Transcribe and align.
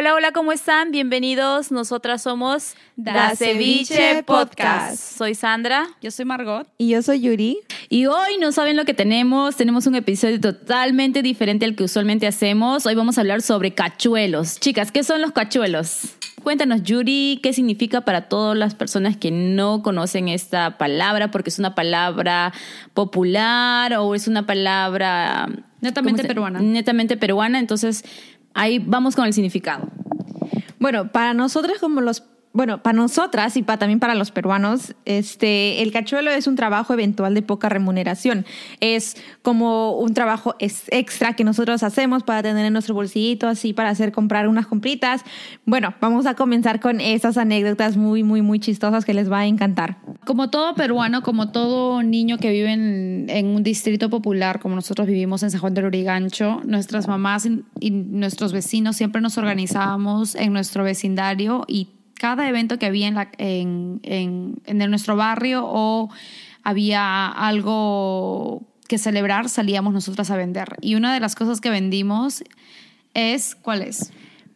Hola, 0.00 0.14
hola, 0.14 0.32
¿cómo 0.32 0.50
están? 0.50 0.92
Bienvenidos. 0.92 1.70
Nosotras 1.70 2.22
somos 2.22 2.72
Da 2.96 3.36
Ceviche 3.36 4.22
Podcast. 4.22 4.96
Soy 5.18 5.34
Sandra. 5.34 5.88
Yo 6.00 6.10
soy 6.10 6.24
Margot. 6.24 6.66
Y 6.78 6.88
yo 6.88 7.02
soy 7.02 7.20
Yuri. 7.20 7.58
Y 7.90 8.06
hoy 8.06 8.38
no 8.40 8.50
saben 8.50 8.78
lo 8.78 8.86
que 8.86 8.94
tenemos. 8.94 9.56
Tenemos 9.56 9.86
un 9.86 9.96
episodio 9.96 10.40
totalmente 10.40 11.20
diferente 11.20 11.66
al 11.66 11.76
que 11.76 11.84
usualmente 11.84 12.26
hacemos. 12.26 12.86
Hoy 12.86 12.94
vamos 12.94 13.18
a 13.18 13.20
hablar 13.20 13.42
sobre 13.42 13.74
cachuelos. 13.74 14.58
Chicas, 14.58 14.90
¿qué 14.90 15.04
son 15.04 15.20
los 15.20 15.32
cachuelos? 15.32 16.14
Cuéntanos, 16.42 16.82
Yuri, 16.82 17.38
qué 17.42 17.52
significa 17.52 18.00
para 18.00 18.26
todas 18.30 18.56
las 18.56 18.74
personas 18.74 19.18
que 19.18 19.30
no 19.30 19.82
conocen 19.82 20.28
esta 20.28 20.78
palabra, 20.78 21.30
porque 21.30 21.50
es 21.50 21.58
una 21.58 21.74
palabra 21.74 22.54
popular 22.94 23.92
o 23.98 24.14
es 24.14 24.28
una 24.28 24.46
palabra 24.46 25.46
Netamente 25.82 26.22
¿cómo 26.22 26.22
se- 26.22 26.28
peruana. 26.28 26.60
Netamente 26.60 27.16
peruana. 27.18 27.58
Entonces, 27.58 28.02
ahí 28.54 28.78
vamos 28.78 29.16
con 29.16 29.26
el 29.26 29.32
significado. 29.32 29.88
Bueno, 30.78 31.12
para 31.12 31.34
nosotras 31.34 31.78
como 31.78 32.00
los 32.00 32.24
bueno, 32.52 32.82
para 32.82 32.96
nosotras 32.96 33.56
y 33.56 33.62
para, 33.62 33.78
también 33.78 34.00
para 34.00 34.16
los 34.16 34.32
peruanos, 34.32 34.96
este, 35.04 35.82
el 35.82 35.92
cachuelo 35.92 36.32
es 36.32 36.48
un 36.48 36.56
trabajo 36.56 36.92
eventual 36.92 37.32
de 37.32 37.42
poca 37.42 37.68
remuneración. 37.68 38.44
Es 38.80 39.16
como 39.42 39.96
un 39.98 40.14
trabajo 40.14 40.56
extra 40.58 41.34
que 41.34 41.44
nosotros 41.44 41.84
hacemos 41.84 42.24
para 42.24 42.42
tener 42.42 42.66
en 42.66 42.72
nuestro 42.72 42.94
bolsillito, 42.94 43.46
así 43.46 43.72
para 43.72 43.90
hacer 43.90 44.10
comprar 44.10 44.48
unas 44.48 44.66
compritas. 44.66 45.22
Bueno, 45.64 45.94
vamos 46.00 46.26
a 46.26 46.34
comenzar 46.34 46.80
con 46.80 47.00
esas 47.00 47.36
anécdotas 47.36 47.96
muy, 47.96 48.24
muy, 48.24 48.42
muy 48.42 48.58
chistosas 48.58 49.04
que 49.04 49.14
les 49.14 49.30
va 49.30 49.40
a 49.40 49.46
encantar. 49.46 49.98
Como 50.24 50.50
todo 50.50 50.74
peruano, 50.74 51.22
como 51.22 51.50
todo 51.50 52.02
niño 52.02 52.36
que 52.38 52.50
vive 52.50 52.72
en, 52.72 53.46
un 53.46 53.62
distrito 53.62 54.10
popular, 54.10 54.60
como 54.60 54.74
nosotros 54.74 55.06
vivimos 55.06 55.42
en 55.42 55.50
San 55.50 55.60
Juan 55.60 55.74
del 55.74 55.86
Urigancho, 55.86 56.60
nuestras 56.64 57.08
mamás 57.08 57.48
y, 57.80 57.90
nuestros 57.90 58.52
vecinos 58.52 58.96
siempre 58.96 59.20
nos 59.22 59.38
organizábamos 59.38 60.34
en 60.34 60.52
nuestro 60.52 60.84
vecindario 60.84 61.64
y 61.66 61.88
cada 62.14 62.48
evento 62.48 62.78
que 62.78 62.86
había 62.86 63.08
en, 63.08 63.16
en, 63.38 64.00
en, 64.02 64.60
en 64.66 64.90
nuestro 64.90 65.16
barrio 65.16 65.62
o 65.64 66.10
había 66.62 67.26
algo 67.28 68.62
que 68.88 68.98
celebrar, 68.98 69.48
salíamos 69.48 69.94
nosotras 69.94 70.30
a 70.30 70.36
vender. 70.36 70.76
Y 70.80 70.96
una 70.96 71.14
de 71.14 71.20
las 71.20 71.34
cosas 71.34 71.60
que 71.60 71.70
vendimos 71.70 72.44
es, 73.14 73.54
¿cuál 73.54 73.82
es? 73.82 74.12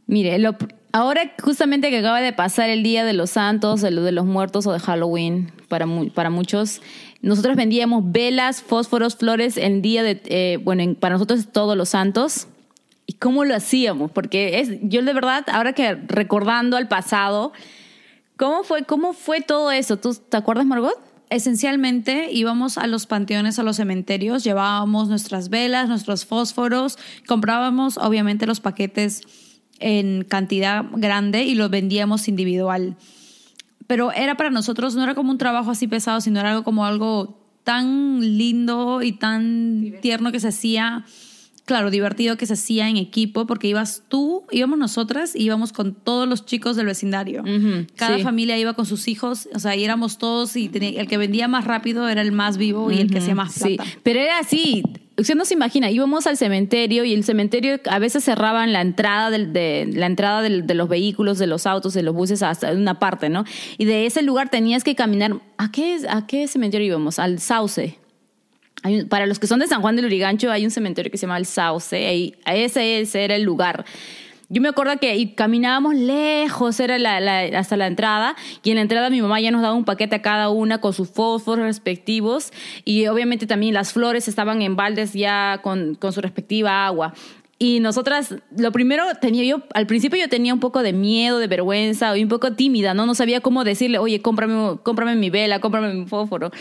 Mire, 0.06 0.38
lo, 0.38 0.56
ahora 0.94 1.32
justamente 1.42 1.90
que 1.90 1.98
acaba 1.98 2.20
de 2.20 2.32
pasar 2.32 2.70
el 2.70 2.84
Día 2.84 3.04
de 3.04 3.14
los 3.14 3.30
Santos, 3.30 3.82
el 3.82 3.96
de 4.04 4.12
los 4.12 4.24
Muertos 4.26 4.64
o 4.68 4.72
de 4.72 4.78
Halloween, 4.78 5.50
para, 5.66 5.88
para 6.14 6.30
muchos, 6.30 6.80
nosotros 7.20 7.56
vendíamos 7.56 8.12
velas, 8.12 8.62
fósforos, 8.62 9.16
flores 9.16 9.56
el 9.56 9.82
día 9.82 10.04
de, 10.04 10.22
eh, 10.26 10.58
bueno, 10.62 10.82
en- 10.84 10.94
para 10.94 11.14
nosotros 11.14 11.48
todos 11.50 11.76
los 11.76 11.88
santos. 11.88 12.46
¿Y 13.06 13.14
cómo 13.14 13.44
lo 13.44 13.56
hacíamos? 13.56 14.12
Porque 14.12 14.60
es, 14.60 14.70
yo 14.82 15.02
de 15.02 15.12
verdad, 15.12 15.44
ahora 15.50 15.72
que 15.72 15.96
recordando 16.06 16.76
al 16.76 16.86
pasado, 16.86 17.52
¿cómo 18.36 18.62
fue, 18.62 18.84
cómo 18.84 19.14
fue 19.14 19.40
todo 19.40 19.72
eso? 19.72 19.96
¿Tú 19.96 20.14
te 20.14 20.36
acuerdas, 20.36 20.64
Margot? 20.64 20.96
Esencialmente 21.28 22.28
íbamos 22.30 22.78
a 22.78 22.86
los 22.86 23.06
panteones, 23.06 23.58
a 23.58 23.64
los 23.64 23.76
cementerios, 23.78 24.44
llevábamos 24.44 25.08
nuestras 25.08 25.48
velas, 25.48 25.88
nuestros 25.88 26.24
fósforos, 26.24 26.98
comprábamos 27.26 27.98
obviamente 27.98 28.46
los 28.46 28.60
paquetes 28.60 29.22
en 29.86 30.24
cantidad 30.24 30.84
grande 30.94 31.44
y 31.44 31.54
los 31.54 31.68
vendíamos 31.68 32.26
individual. 32.28 32.96
Pero 33.86 34.12
era 34.12 34.34
para 34.36 34.48
nosotros, 34.48 34.94
no 34.94 35.02
era 35.02 35.14
como 35.14 35.30
un 35.30 35.36
trabajo 35.38 35.70
así 35.70 35.86
pesado, 35.86 36.22
sino 36.22 36.40
era 36.40 36.52
algo 36.52 36.64
como 36.64 36.86
algo 36.86 37.38
tan 37.64 38.20
lindo 38.38 39.02
y 39.02 39.12
tan 39.12 39.94
tierno 40.00 40.32
que 40.32 40.40
se 40.40 40.48
hacía, 40.48 41.04
claro, 41.66 41.90
divertido 41.90 42.36
que 42.38 42.46
se 42.46 42.54
hacía 42.54 42.88
en 42.88 42.96
equipo, 42.96 43.46
porque 43.46 43.68
ibas 43.68 44.02
tú, 44.08 44.44
íbamos 44.50 44.78
nosotras, 44.78 45.36
y 45.36 45.42
íbamos 45.44 45.72
con 45.72 45.94
todos 45.94 46.26
los 46.26 46.46
chicos 46.46 46.76
del 46.76 46.86
vecindario. 46.86 47.42
Cada 47.96 48.16
sí. 48.16 48.22
familia 48.22 48.58
iba 48.58 48.72
con 48.72 48.86
sus 48.86 49.06
hijos, 49.06 49.48
o 49.54 49.58
sea, 49.58 49.76
y 49.76 49.84
éramos 49.84 50.16
todos 50.16 50.56
y 50.56 50.70
tenía- 50.70 50.98
el 51.00 51.06
que 51.08 51.18
vendía 51.18 51.46
más 51.46 51.64
rápido 51.64 52.08
era 52.08 52.22
el 52.22 52.32
más 52.32 52.56
vivo 52.56 52.90
y 52.90 53.00
el 53.00 53.10
que 53.10 53.18
hacía 53.18 53.34
más 53.34 53.52
Sí, 53.52 53.76
plata. 53.76 53.90
pero 54.02 54.20
era 54.20 54.38
así. 54.38 54.82
Usted 55.16 55.36
no 55.36 55.44
se 55.44 55.54
imagina, 55.54 55.90
íbamos 55.92 56.26
al 56.26 56.36
cementerio 56.36 57.04
y 57.04 57.14
el 57.14 57.22
cementerio 57.22 57.78
a 57.88 58.00
veces 58.00 58.24
cerraban 58.24 58.72
la 58.72 58.80
entrada 58.80 59.30
del- 59.30 59.52
de, 59.52 59.88
la 59.92 60.06
entrada 60.06 60.42
de 60.42 60.74
los 60.74 60.88
vehículos, 60.88 61.38
de 61.38 61.46
los 61.46 61.66
autos, 61.66 61.94
de 61.94 62.02
los 62.02 62.14
buses 62.14 62.42
hasta 62.42 62.72
una 62.72 62.98
parte, 62.98 63.28
¿no? 63.28 63.44
Y 63.78 63.84
de 63.84 64.06
ese 64.06 64.22
lugar 64.22 64.48
tenías 64.48 64.82
que 64.82 64.96
caminar. 64.96 65.36
¿A 65.56 65.70
qué, 65.70 65.98
a 66.08 66.26
qué 66.26 66.48
cementerio 66.48 66.88
íbamos? 66.88 67.20
Al 67.20 67.38
Sauce. 67.38 67.96
Para 69.08 69.26
los 69.26 69.38
que 69.38 69.46
son 69.46 69.60
de 69.60 69.66
San 69.68 69.80
Juan 69.80 69.96
del 69.96 70.04
Urigancho, 70.06 70.50
hay 70.50 70.64
un 70.64 70.70
cementerio 70.70 71.10
que 71.10 71.16
se 71.16 71.22
llama 71.26 71.38
El 71.38 71.46
Sauce. 71.46 71.96
Ahí, 72.06 72.34
ese, 72.46 73.00
ese 73.00 73.24
era 73.24 73.36
el 73.36 73.42
lugar. 73.42 73.84
Yo 74.54 74.62
me 74.62 74.68
acuerdo 74.68 74.96
que 75.00 75.34
caminábamos 75.34 75.96
lejos, 75.96 76.78
era 76.78 76.96
la- 77.00 77.40
hasta 77.58 77.76
la 77.76 77.88
entrada, 77.88 78.36
y 78.62 78.70
en 78.70 78.76
la 78.76 78.82
entrada 78.82 79.10
mi 79.10 79.20
mamá 79.20 79.40
ya 79.40 79.50
nos 79.50 79.62
daba 79.62 79.74
un 79.74 79.84
paquete 79.84 80.14
a 80.14 80.22
cada 80.22 80.48
una 80.48 80.80
con 80.80 80.92
sus 80.92 81.10
fósforos 81.10 81.64
respectivos, 81.64 82.52
y 82.84 83.08
obviamente 83.08 83.48
también 83.48 83.74
las 83.74 83.92
flores 83.92 84.28
estaban 84.28 84.62
en 84.62 84.76
baldes 84.76 85.12
ya 85.12 85.58
con, 85.60 85.96
con 85.96 86.12
su 86.12 86.20
respectiva 86.20 86.86
agua. 86.86 87.14
Y 87.58 87.80
nosotras, 87.80 88.36
lo 88.56 88.70
primero 88.70 89.04
tenía 89.20 89.42
yo, 89.44 89.62
al 89.74 89.86
principio 89.88 90.20
yo 90.20 90.28
tenía 90.28 90.54
un 90.54 90.60
poco 90.60 90.82
de 90.84 90.92
miedo, 90.92 91.38
de 91.38 91.48
vergüenza, 91.48 92.16
y 92.16 92.22
un 92.22 92.28
poco 92.28 92.52
tímida, 92.52 92.94
¿no? 92.94 93.06
No 93.06 93.14
sabía 93.16 93.40
cómo 93.40 93.64
decirle, 93.64 93.98
oye, 93.98 94.22
cómprame, 94.22 94.76
cómprame 94.84 95.16
mi 95.16 95.30
vela, 95.30 95.60
cómprame 95.60 95.94
mi 95.94 96.06
fósforo. 96.06 96.52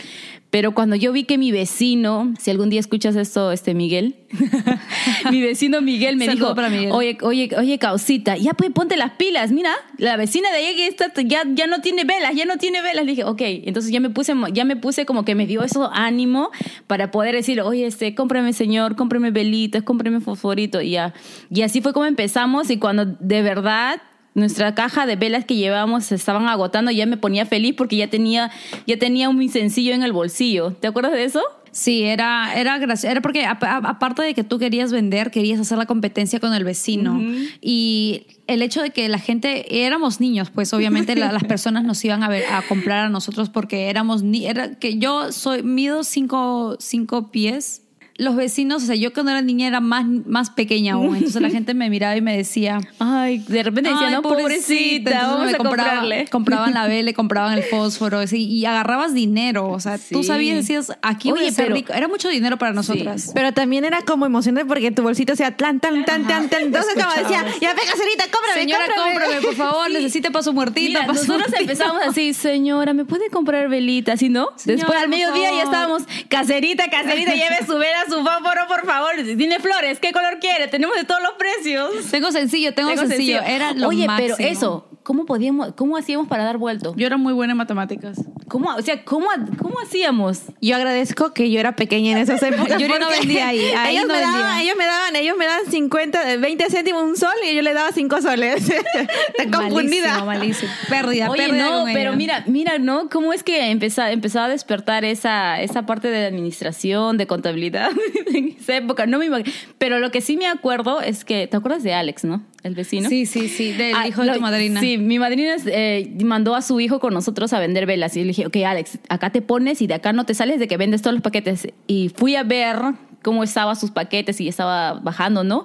Pero 0.54 0.70
cuando 0.72 0.94
yo 0.94 1.12
vi 1.12 1.24
que 1.24 1.36
mi 1.36 1.50
vecino, 1.50 2.32
si 2.38 2.52
algún 2.52 2.70
día 2.70 2.78
escuchas 2.78 3.16
esto, 3.16 3.50
este 3.50 3.74
Miguel, 3.74 4.14
mi 5.32 5.42
vecino 5.42 5.82
Miguel 5.82 6.16
me 6.16 6.26
Saludo 6.26 6.44
dijo, 6.44 6.54
para 6.54 6.68
Miguel. 6.68 6.92
oye, 6.92 7.18
oye, 7.22 7.50
oye, 7.58 7.76
causita, 7.80 8.36
ya 8.36 8.54
pues 8.54 8.70
ponte 8.70 8.96
las 8.96 9.14
pilas, 9.14 9.50
mira, 9.50 9.72
la 9.98 10.16
vecina 10.16 10.52
de 10.52 10.58
ahí 10.58 10.76
que 10.76 10.86
está, 10.86 11.10
ya, 11.22 11.42
ya 11.56 11.66
no 11.66 11.80
tiene 11.80 12.04
velas, 12.04 12.36
ya 12.36 12.44
no 12.44 12.56
tiene 12.56 12.82
velas. 12.82 13.04
Le 13.04 13.10
dije, 13.10 13.24
ok, 13.24 13.40
entonces 13.64 13.90
ya 13.90 13.98
me 13.98 14.10
puse, 14.10 14.32
ya 14.52 14.64
me 14.64 14.76
puse 14.76 15.04
como 15.04 15.24
que 15.24 15.34
me 15.34 15.48
dio 15.48 15.64
eso 15.64 15.90
ánimo 15.92 16.52
para 16.86 17.10
poder 17.10 17.34
decir, 17.34 17.60
oye, 17.60 17.86
este, 17.86 18.14
cómprame 18.14 18.52
señor, 18.52 18.94
cómprame 18.94 19.32
velitas, 19.32 19.82
cómprame 19.82 20.20
fosforito, 20.20 20.80
y 20.80 20.90
ya. 20.90 21.14
Y 21.50 21.62
así 21.62 21.80
fue 21.80 21.92
como 21.92 22.06
empezamos 22.06 22.70
y 22.70 22.76
cuando 22.76 23.06
de 23.06 23.42
verdad 23.42 24.00
nuestra 24.34 24.74
caja 24.74 25.06
de 25.06 25.16
velas 25.16 25.44
que 25.44 25.54
llevábamos 25.56 26.04
se 26.04 26.14
estaban 26.16 26.48
agotando, 26.48 26.90
ya 26.90 27.06
me 27.06 27.16
ponía 27.16 27.46
feliz 27.46 27.74
porque 27.76 27.96
ya 27.96 28.08
tenía, 28.10 28.50
ya 28.86 28.98
tenía 28.98 29.28
un 29.28 29.48
sencillo 29.48 29.94
en 29.94 30.02
el 30.02 30.12
bolsillo. 30.12 30.72
¿Te 30.72 30.86
acuerdas 30.88 31.12
de 31.12 31.24
eso? 31.24 31.40
Sí, 31.70 32.04
era, 32.04 32.52
era 32.54 32.78
gracioso. 32.78 33.10
Era 33.10 33.20
porque, 33.20 33.44
aparte 33.46 34.22
de 34.22 34.32
que 34.34 34.44
tú 34.44 34.60
querías 34.60 34.92
vender, 34.92 35.32
querías 35.32 35.58
hacer 35.58 35.76
la 35.76 35.86
competencia 35.86 36.38
con 36.38 36.54
el 36.54 36.62
vecino. 36.62 37.20
Y 37.60 38.26
el 38.46 38.62
hecho 38.62 38.80
de 38.82 38.90
que 38.90 39.08
la 39.08 39.18
gente, 39.18 39.84
éramos 39.84 40.20
niños, 40.20 40.50
pues 40.50 40.72
obviamente 40.72 41.16
la- 41.16 41.32
las 41.32 41.42
personas 41.48 41.82
nos 41.82 42.04
iban 42.04 42.22
a, 42.22 42.28
ver, 42.28 42.44
a 42.52 42.62
comprar 42.62 43.06
a 43.06 43.08
nosotros 43.08 43.50
porque 43.50 43.88
éramos 43.90 44.22
ni, 44.22 44.46
era 44.46 44.76
que 44.78 44.98
yo 44.98 45.32
soy, 45.32 45.62
mido 45.64 46.04
cinco, 46.04 46.76
cinco 46.78 47.30
pies. 47.32 47.82
Los 48.16 48.36
vecinos, 48.36 48.84
o 48.84 48.86
sea, 48.86 48.94
yo 48.94 49.12
cuando 49.12 49.32
era 49.32 49.42
niña 49.42 49.66
era 49.66 49.80
más, 49.80 50.06
más 50.06 50.50
pequeña 50.50 50.94
aún. 50.94 51.16
Entonces 51.16 51.42
la 51.42 51.50
gente 51.50 51.74
me 51.74 51.90
miraba 51.90 52.16
y 52.16 52.20
me 52.20 52.36
decía, 52.36 52.78
Ay, 53.00 53.38
de 53.38 53.62
repente 53.64 53.90
decía, 53.90 54.10
no, 54.10 54.22
pobrecita, 54.22 55.10
Entonces 55.10 55.20
vamos 55.28 55.46
me 55.46 55.50
a 55.52 55.56
compraba- 55.56 55.88
comprarle. 55.90 56.26
Compraban 56.30 56.74
la 56.74 56.86
vela, 56.88 57.12
compraban 57.12 57.54
el 57.58 57.64
fósforo 57.64 58.20
así, 58.20 58.44
y 58.46 58.64
agarrabas 58.66 59.14
dinero. 59.14 59.68
O 59.68 59.80
sea, 59.80 59.98
tú 59.98 60.22
Sí. 60.22 60.28
sabías, 60.28 60.56
decías, 60.56 60.92
aquí 61.02 61.30
voy 61.30 61.40
Oye, 61.40 61.48
a 61.48 61.52
ser 61.52 61.64
pero- 61.64 61.74
rico. 61.74 61.92
Era 61.92 62.06
mucho 62.06 62.28
dinero 62.28 62.56
para 62.56 62.72
nosotras. 62.72 63.32
Pero 63.34 63.52
también 63.52 63.84
era 63.84 64.02
como 64.02 64.26
emocionante 64.26 64.64
porque 64.68 64.92
tu 64.92 65.02
bolsito 65.02 65.34
sea 65.34 65.56
tan, 65.56 65.80
tan, 65.80 66.04
tan, 66.04 66.24
tan, 66.28 66.48
tan. 66.48 66.62
Entonces, 66.62 66.94
como 66.94 67.10
decía, 67.16 67.44
ya 67.60 67.74
venga, 67.74 67.92
señorita, 67.96 68.24
cómprame, 68.30 68.60
Señora, 68.60 68.84
cómprame. 68.94 69.12
cómprame, 69.24 69.40
por 69.42 69.54
favor, 69.56 69.90
necesita 69.90 70.30
para 70.30 70.44
su 70.44 70.52
muertita. 70.52 71.00
Mira, 71.00 71.06
nosotros 71.08 71.38
muertita. 71.38 71.60
empezamos 71.60 72.02
así, 72.06 72.32
señora, 72.32 72.92
¿me 72.94 73.04
puede 73.04 73.28
comprar 73.30 73.68
velitas? 73.68 74.22
¿Y 74.22 74.28
no? 74.28 74.50
Señora, 74.56 74.76
Después 74.82 75.02
al 75.02 75.08
mediodía 75.08 75.50
ya 75.50 75.62
estábamos, 75.64 76.02
caserita, 76.28 76.88
caserita, 76.90 77.32
lleve 77.34 77.66
su 77.66 77.72
vela, 77.76 78.03
su 78.08 78.22
fósforo, 78.22 78.66
por 78.68 78.84
favor. 78.86 79.10
Tiene 79.36 79.58
flores, 79.60 79.98
¿qué 80.00 80.12
color 80.12 80.38
quiere? 80.40 80.68
Tenemos 80.68 80.96
de 80.96 81.04
todos 81.04 81.22
los 81.22 81.32
precios. 81.32 81.90
Tengo 82.10 82.30
sencillo, 82.32 82.74
tengo, 82.74 82.90
Tengo 82.90 83.02
sencillo. 83.06 83.38
sencillo. 83.38 83.54
Era 83.56 83.72
lo 83.72 83.88
Oye, 83.88 84.06
máximo. 84.06 84.34
pero 84.38 84.50
eso, 84.50 84.86
¿cómo 85.04 85.24
podíamos, 85.26 85.72
cómo 85.76 85.96
hacíamos 85.96 86.26
para 86.26 86.42
dar 86.44 86.58
vuelto? 86.58 86.94
Yo 86.96 87.06
era 87.06 87.16
muy 87.16 87.32
buena 87.32 87.52
en 87.52 87.58
matemáticas. 87.58 88.18
¿Cómo, 88.48 88.74
o 88.74 88.82
sea, 88.82 89.04
¿cómo, 89.04 89.26
cómo 89.58 89.76
hacíamos? 89.80 90.42
Yo 90.60 90.76
agradezco 90.76 91.32
que 91.32 91.50
yo 91.50 91.60
era 91.60 91.76
pequeña 91.76 92.12
en 92.12 92.18
esas 92.18 92.42
épocas. 92.42 92.80
Yuri 92.80 92.94
no 92.98 93.08
vendía 93.08 93.48
ahí, 93.48 93.60
ahí 93.76 93.96
ellos, 93.96 94.08
no 94.08 94.14
me 94.14 94.20
vendía. 94.20 94.38
daban, 94.40 94.60
ellos 94.60 94.76
me 94.76 94.84
daban, 94.86 95.16
ellos 95.16 95.36
me 95.38 95.46
daban 95.46 95.66
50, 95.70 96.36
20 96.38 96.70
céntimos 96.70 97.02
un 97.04 97.16
sol 97.16 97.32
y 97.48 97.54
yo 97.54 97.62
le 97.62 97.72
daba 97.72 97.92
5 97.92 98.22
soles. 98.22 98.68
Está 99.38 99.50
confundida. 99.58 100.24
Malísimo, 100.24 100.26
malísimo. 100.26 100.72
Pérdida, 100.88 101.30
Oye, 101.30 101.42
pérdida 101.46 101.70
no, 101.70 101.84
pero 101.86 102.10
ella. 102.10 102.16
mira, 102.16 102.44
mira, 102.46 102.78
¿no? 102.78 103.08
¿Cómo 103.08 103.32
es 103.32 103.42
que 103.42 103.70
empezó, 103.70 104.02
empezó 104.06 104.40
a 104.40 104.48
despertar 104.48 105.04
esa, 105.04 105.60
esa 105.62 105.86
parte 105.86 106.08
de 106.08 106.26
administración, 106.26 107.16
de 107.18 107.26
contabilidad 107.26 107.90
en 108.34 108.56
esa 108.58 108.76
época? 108.76 109.06
No 109.06 109.18
me 109.18 109.26
imagino. 109.26 109.50
Pero 109.78 109.98
lo 109.98 110.10
que 110.10 110.20
sí 110.20 110.36
me 110.36 110.46
acuerdo 110.46 111.00
es 111.00 111.24
que, 111.24 111.46
¿te 111.46 111.56
acuerdas 111.56 111.82
de 111.82 111.94
Alex, 111.94 112.24
no? 112.24 112.42
El 112.62 112.74
vecino. 112.74 113.08
Sí, 113.10 113.26
sí, 113.26 113.48
sí, 113.48 113.72
del 113.72 113.94
Ah, 113.94 114.08
hijo 114.08 114.22
de 114.22 114.28
lo- 114.28 114.34
tu 114.34 114.40
madrina. 114.40 114.80
Sí, 114.80 114.93
mi 114.98 115.18
madrina 115.18 115.56
eh, 115.66 116.12
mandó 116.24 116.54
a 116.54 116.62
su 116.62 116.80
hijo 116.80 117.00
con 117.00 117.14
nosotros 117.14 117.52
a 117.52 117.60
vender 117.60 117.86
velas. 117.86 118.16
Y 118.16 118.20
le 118.20 118.28
dije, 118.28 118.46
ok, 118.46 118.56
Alex, 118.66 118.98
acá 119.08 119.30
te 119.30 119.42
pones 119.42 119.82
y 119.82 119.86
de 119.86 119.94
acá 119.94 120.12
no 120.12 120.26
te 120.26 120.34
sales 120.34 120.58
de 120.58 120.68
que 120.68 120.76
vendes 120.76 121.02
todos 121.02 121.14
los 121.14 121.22
paquetes. 121.22 121.68
Y 121.86 122.10
fui 122.14 122.36
a 122.36 122.42
ver 122.42 122.76
cómo 123.22 123.42
estaban 123.42 123.76
sus 123.76 123.90
paquetes 123.90 124.40
y 124.40 124.48
estaba 124.48 124.94
bajando, 124.94 125.44
¿no? 125.44 125.64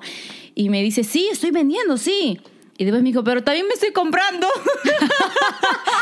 Y 0.56 0.70
me 0.70 0.82
dice, 0.82 1.04
sí, 1.04 1.28
estoy 1.32 1.52
vendiendo, 1.52 1.98
sí. 1.98 2.40
Y 2.80 2.86
después 2.86 3.04
me 3.04 3.10
dijo, 3.10 3.24
pero 3.26 3.44
también 3.44 3.68
me 3.68 3.74
estoy 3.74 3.92
comprando. 3.92 4.48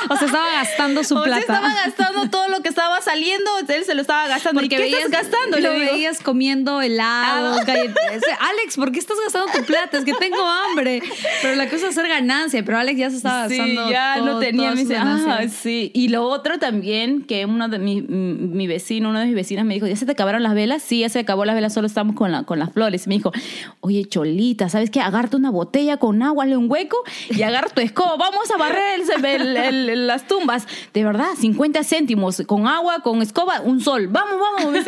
O 0.09 0.15
sea, 0.15 0.27
estaba 0.27 0.51
gastando 0.53 1.03
su 1.03 1.15
o 1.15 1.17
sea, 1.17 1.25
plata. 1.25 1.39
estaba 1.41 1.73
gastando 1.73 2.29
todo 2.29 2.47
lo 2.47 2.61
que 2.61 2.69
estaba 2.69 3.01
saliendo, 3.01 3.49
él 3.67 3.83
se 3.83 3.93
lo 3.93 4.01
estaba 4.01 4.27
gastando. 4.27 4.61
¿Y 4.63 4.69
qué 4.69 4.85
estás 4.87 5.09
gastando? 5.11 5.59
Lo 5.59 5.73
Le 5.73 5.79
veías 5.79 6.21
comiendo 6.21 6.81
helado, 6.81 7.57
galletas. 7.65 7.97
Alex, 8.39 8.77
¿por 8.77 8.91
qué 8.93 8.99
estás 8.99 9.17
gastando 9.21 9.51
tu 9.51 9.65
plata? 9.65 9.97
Es 9.97 10.05
que 10.05 10.13
tengo 10.13 10.37
hambre. 10.45 11.01
Pero 11.41 11.55
la 11.55 11.65
cosa 11.65 11.87
es 11.89 11.97
hacer 11.97 12.07
ganancia. 12.07 12.63
Pero 12.63 12.77
Alex 12.77 12.97
ya 12.97 13.09
se 13.09 13.17
estaba 13.17 13.49
Sí, 13.49 13.57
gastando. 13.57 13.89
ya 13.91 14.15
todo- 14.19 14.25
no 14.33 14.39
tenía. 14.39 14.71
dice, 14.75 14.95
ah, 14.97 15.41
sí. 15.49 15.91
Y 15.93 16.07
lo 16.07 16.23
otro 16.23 16.57
también, 16.57 17.23
que 17.23 17.45
uno 17.45 17.67
de 17.67 17.79
mi, 17.79 18.01
mi 18.01 18.67
vecino, 18.67 19.09
una 19.09 19.21
de 19.21 19.25
mis 19.25 19.35
vecinas 19.35 19.65
me 19.65 19.73
dijo, 19.73 19.87
¿ya 19.87 19.95
se 19.97 20.05
te 20.05 20.13
acabaron 20.13 20.41
las 20.41 20.53
velas? 20.53 20.83
Sí, 20.83 20.99
ya 20.99 21.09
se 21.09 21.19
acabó 21.19 21.43
las 21.43 21.55
velas, 21.55 21.73
solo 21.73 21.87
estamos 21.87 22.15
con, 22.15 22.31
la, 22.31 22.43
con 22.43 22.59
las 22.59 22.71
flores. 22.71 23.07
Y 23.07 23.09
me 23.09 23.15
dijo, 23.15 23.33
oye, 23.81 24.05
Cholita, 24.05 24.69
¿sabes 24.69 24.89
qué? 24.89 25.01
Agárrate 25.01 25.35
una 25.35 25.49
botella 25.51 25.97
con 25.97 26.21
agua, 26.23 26.45
hazle 26.45 26.55
un 26.55 26.66
hueco 26.69 26.97
y 27.29 27.41
agarra 27.41 27.69
tu 27.69 27.81
escoba. 27.81 28.15
Vamos 28.17 28.49
a 28.51 28.57
barrer 28.57 29.01
el- 29.25 29.57
el- 29.57 29.89
el- 29.89 30.07
las 30.07 30.27
tumbas. 30.27 30.67
De 30.93 31.03
verdad, 31.03 31.27
50 31.37 31.83
céntimos 31.83 32.41
con 32.45 32.67
agua, 32.67 33.01
con 33.01 33.21
escoba, 33.21 33.61
un 33.61 33.81
sol. 33.81 34.07
Vamos, 34.07 34.35
vamos. 34.39 34.85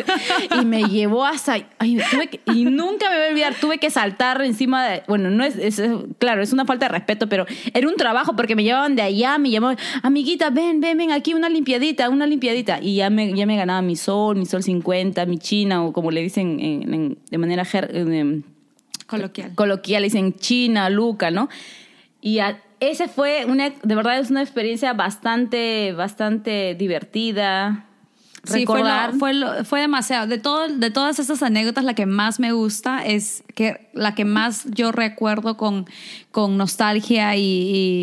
Y 0.60 0.64
me 0.64 0.84
llevó 0.84 1.24
hasta... 1.24 1.58
y 1.58 2.64
nunca 2.64 3.10
me 3.10 3.16
voy 3.16 3.26
a 3.26 3.28
olvidar, 3.30 3.54
tuve 3.60 3.78
que 3.78 3.90
saltar 3.90 4.42
encima 4.42 4.86
de... 4.86 5.02
Bueno, 5.08 5.30
no 5.30 5.44
es, 5.44 5.80
Claro, 6.18 6.42
es 6.42 6.52
una 6.52 6.64
falta 6.64 6.86
de 6.86 6.92
respeto, 6.92 7.28
pero 7.28 7.46
era 7.74 7.88
un 7.88 7.96
trabajo 7.96 8.36
porque 8.36 8.54
me 8.56 8.62
llevaban 8.64 8.96
de 8.96 9.02
allá, 9.02 9.38
me 9.38 9.50
llamaban, 9.50 9.78
amiguita, 10.02 10.50
ven, 10.50 10.80
ven, 10.80 10.98
ven, 10.98 11.10
aquí 11.12 11.34
una 11.34 11.48
limpiadita, 11.48 12.08
una 12.08 12.26
limpiadita. 12.26 12.78
Y 12.82 12.96
ya 12.96 13.10
me, 13.10 13.32
ya 13.34 13.46
me 13.46 13.56
ganaba 13.56 13.82
mi 13.82 13.96
sol, 13.96 14.36
mi 14.36 14.46
sol 14.46 14.62
50, 14.62 15.24
mi 15.26 15.38
china, 15.38 15.84
o 15.84 15.92
como 15.92 16.10
le 16.10 16.22
dicen 16.22 16.58
en- 16.60 16.94
en- 16.94 17.18
de 17.30 17.38
manera 17.38 17.66
em, 17.92 18.42
Coloquial. 19.10 19.54
coloquial, 19.54 20.02
dicen 20.04 20.34
China, 20.36 20.88
Luca, 20.90 21.30
¿no? 21.30 21.48
Y 22.20 22.38
a- 22.38 22.60
ese 22.80 23.08
fue 23.08 23.44
una, 23.46 23.70
de 23.70 23.94
verdad 23.94 24.18
es 24.18 24.30
una 24.30 24.40
experiencia 24.42 24.92
bastante, 24.94 25.92
bastante 25.92 26.74
divertida. 26.74 27.86
Sí, 28.44 28.64
fue, 28.64 28.78
Recordar. 28.78 29.12
lo- 29.12 29.18
fue, 29.18 29.34
lo- 29.34 29.64
fue 29.66 29.80
demasiado. 29.82 30.26
De, 30.26 30.38
todo, 30.38 30.66
de 30.68 30.90
todas 30.90 31.18
estas 31.18 31.42
anécdotas, 31.42 31.84
la 31.84 31.92
que 31.94 32.06
más 32.06 32.40
me 32.40 32.52
gusta 32.52 33.04
es 33.04 33.44
que 33.54 33.89
la 33.92 34.14
que 34.14 34.24
más 34.24 34.64
yo 34.72 34.92
recuerdo 34.92 35.56
con, 35.56 35.86
con 36.30 36.56
nostalgia 36.56 37.36
y, 37.36 37.42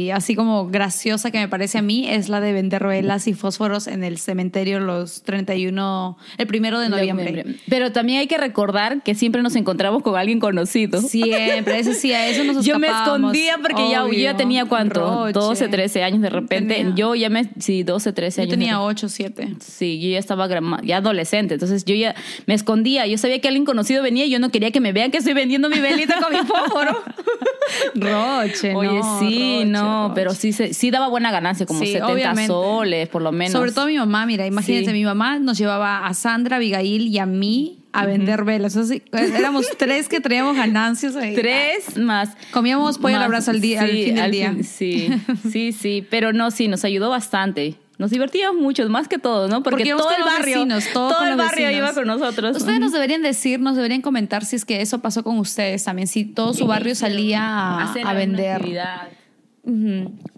y 0.08 0.12
así 0.12 0.36
como 0.36 0.68
graciosa 0.68 1.32
que 1.32 1.40
me 1.40 1.48
parece 1.48 1.78
a 1.78 1.82
mí 1.82 2.08
es 2.10 2.30
la 2.30 2.42
de 2.42 2.54
vender 2.54 2.86
velas 2.86 3.28
y 3.28 3.34
fósforos 3.34 3.88
en 3.88 4.04
el 4.04 4.18
cementerio 4.18 4.80
los 4.80 5.24
31, 5.24 6.18
el 6.38 6.48
primero 6.48 6.80
de 6.80 6.90
noviembre. 6.90 7.46
Pero 7.70 7.92
también 7.92 8.20
hay 8.20 8.28
que 8.28 8.38
recordar 8.38 9.02
que 9.04 9.16
siempre 9.16 9.42
nos 9.42 9.56
encontramos 9.56 10.04
con 10.04 10.16
alguien 10.18 10.40
conocido. 10.40 11.02
Siempre, 11.02 11.80
eso 11.80 11.94
sí, 11.94 12.14
a 12.14 12.28
eso 12.28 12.44
nos 12.44 12.66
Yo 12.66 12.80
me 12.80 12.88
escondía 12.88 13.58
porque 13.62 13.90
ya, 13.90 14.06
yo 14.08 14.36
tenía 14.36 14.66
cuánto, 14.66 15.26
Roche. 15.26 15.34
12, 15.34 15.68
13 15.70 16.04
años 16.04 16.22
de 16.22 16.30
repente. 16.30 16.76
Tenía- 16.76 16.96
Yo 16.96 17.16
ya 17.16 17.30
me, 17.30 17.50
sí, 17.60 17.84
12, 17.84 18.14
13 18.14 18.42
Yo 18.42 18.44
años. 18.44 18.52
tenía 18.52 18.72
de- 18.74 18.78
8, 18.84 19.10
7. 19.10 19.56
Sí, 19.60 20.00
yo 20.02 20.10
ya 20.10 20.20
estaba 20.20 20.48
ya 20.84 20.98
adolescente, 20.98 21.54
entonces 21.56 21.86
yo 21.86 21.96
ya 21.96 22.16
me 22.46 22.54
escondía. 22.54 23.06
Yo 23.08 23.18
sabía 23.18 23.40
que 23.40 23.48
alguien 23.48 23.66
conocido 23.66 24.04
venía 24.04 24.26
y 24.26 24.30
yo 24.30 24.40
no 24.40 24.50
quería 24.50 24.72
que 24.72 24.80
me 24.82 24.92
vean 24.92 25.12
que 25.12 25.18
estoy 25.18 25.34
vendiendo 25.34 25.70
mi 25.70 25.80
velita 25.90 26.20
con 26.22 26.32
mi 26.34 26.40
fósforo. 26.40 27.04
Roche, 27.96 28.74
Oye, 28.76 29.00
no, 29.00 29.20
sí, 29.20 29.26
Roche, 29.60 29.66
no, 29.66 30.04
Roche. 30.08 30.14
pero 30.16 30.34
sí, 30.34 30.54
se- 30.54 30.74
sí 30.74 30.92
daba 30.92 31.08
buena 31.08 31.32
ganancia, 31.32 31.66
como 31.66 31.80
Sí, 31.80 31.88
70 31.88 32.08
obviamente. 32.14 32.48
soles, 32.48 33.08
por 33.10 33.22
lo 33.22 33.32
menos. 33.32 33.52
Sobre 33.52 33.72
todo 33.72 33.88
mi 33.88 33.98
mamá, 33.98 34.26
mira, 34.26 34.46
imagínate, 34.46 34.88
Sí. 34.88 34.94
mi 34.94 35.04
mamá 35.04 35.40
nos 35.40 35.58
llevaba 35.58 36.06
a 36.06 36.14
Sandra, 36.14 36.58
Abigail 36.58 37.08
y 37.08 37.20
a 37.20 37.26
mí 37.26 37.80
a 37.94 38.06
vender 38.06 38.44
velas. 38.44 38.78
Éramos 39.12 39.66
tres 39.78 40.08
que 40.08 40.20
traíamos 40.22 40.56
ganancias 40.56 41.16
ahí. 41.16 41.34
Tres 41.36 41.98
más. 41.98 42.30
Comíamos 42.52 42.98
pollo 43.00 43.18
más- 43.28 43.48
al, 43.50 43.60
día, 43.62 43.82
al 43.82 43.90
sí, 43.90 44.04
fin 44.06 44.16
del 44.16 44.24
al 44.24 44.32
día. 44.32 44.52
fin- 44.52 44.64
sí, 44.64 45.10
sí, 45.52 45.72
sí, 45.72 46.06
pero 46.10 46.32
no, 46.34 46.52
sí, 46.52 46.68
nos 46.68 46.84
ayudó 46.86 47.10
bastante. 47.10 47.76
Nos 47.98 48.12
divertíamos 48.12 48.62
mucho, 48.62 48.88
más 48.90 49.08
que 49.08 49.18
todo, 49.18 49.48
¿no? 49.48 49.64
Porque, 49.64 49.86
todo 49.86 50.12
el 50.16 50.24
barrio, 50.24 50.56
vecinos, 50.60 50.86
todo 50.94 51.24
el 51.24 51.36
barrio 51.36 51.72
iba 51.72 51.94
con 51.94 52.06
nosotros. 52.06 52.58
Ustedes 52.58 52.80
nos 52.80 52.92
deberían 52.92 53.24
decir, 53.24 53.60
nos 53.60 53.76
deberían 53.76 54.02
comentar 54.02 54.46
si 54.46 54.56
es 54.56 54.66
que 54.66 54.82
eso 54.82 55.00
pasó 55.00 55.24
con 55.24 55.40
ustedes 55.40 55.84
también, 55.84 56.08
si 56.08 56.24
todo 56.26 56.54
su 56.54 56.68
barrio 56.68 56.94
salía 56.94 57.82
a, 57.82 58.14
vender. 58.14 58.62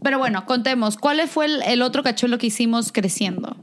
Pero 0.02 0.18
bueno, 0.18 0.46
contemos, 0.46 0.96
¿cuál 0.98 1.20
fue 1.28 1.46
el, 1.46 1.62
el 1.64 1.82
otro 1.82 2.02
cachuelo 2.02 2.38
que 2.38 2.48
hicimos 2.48 2.92
creciendo? 2.92 3.58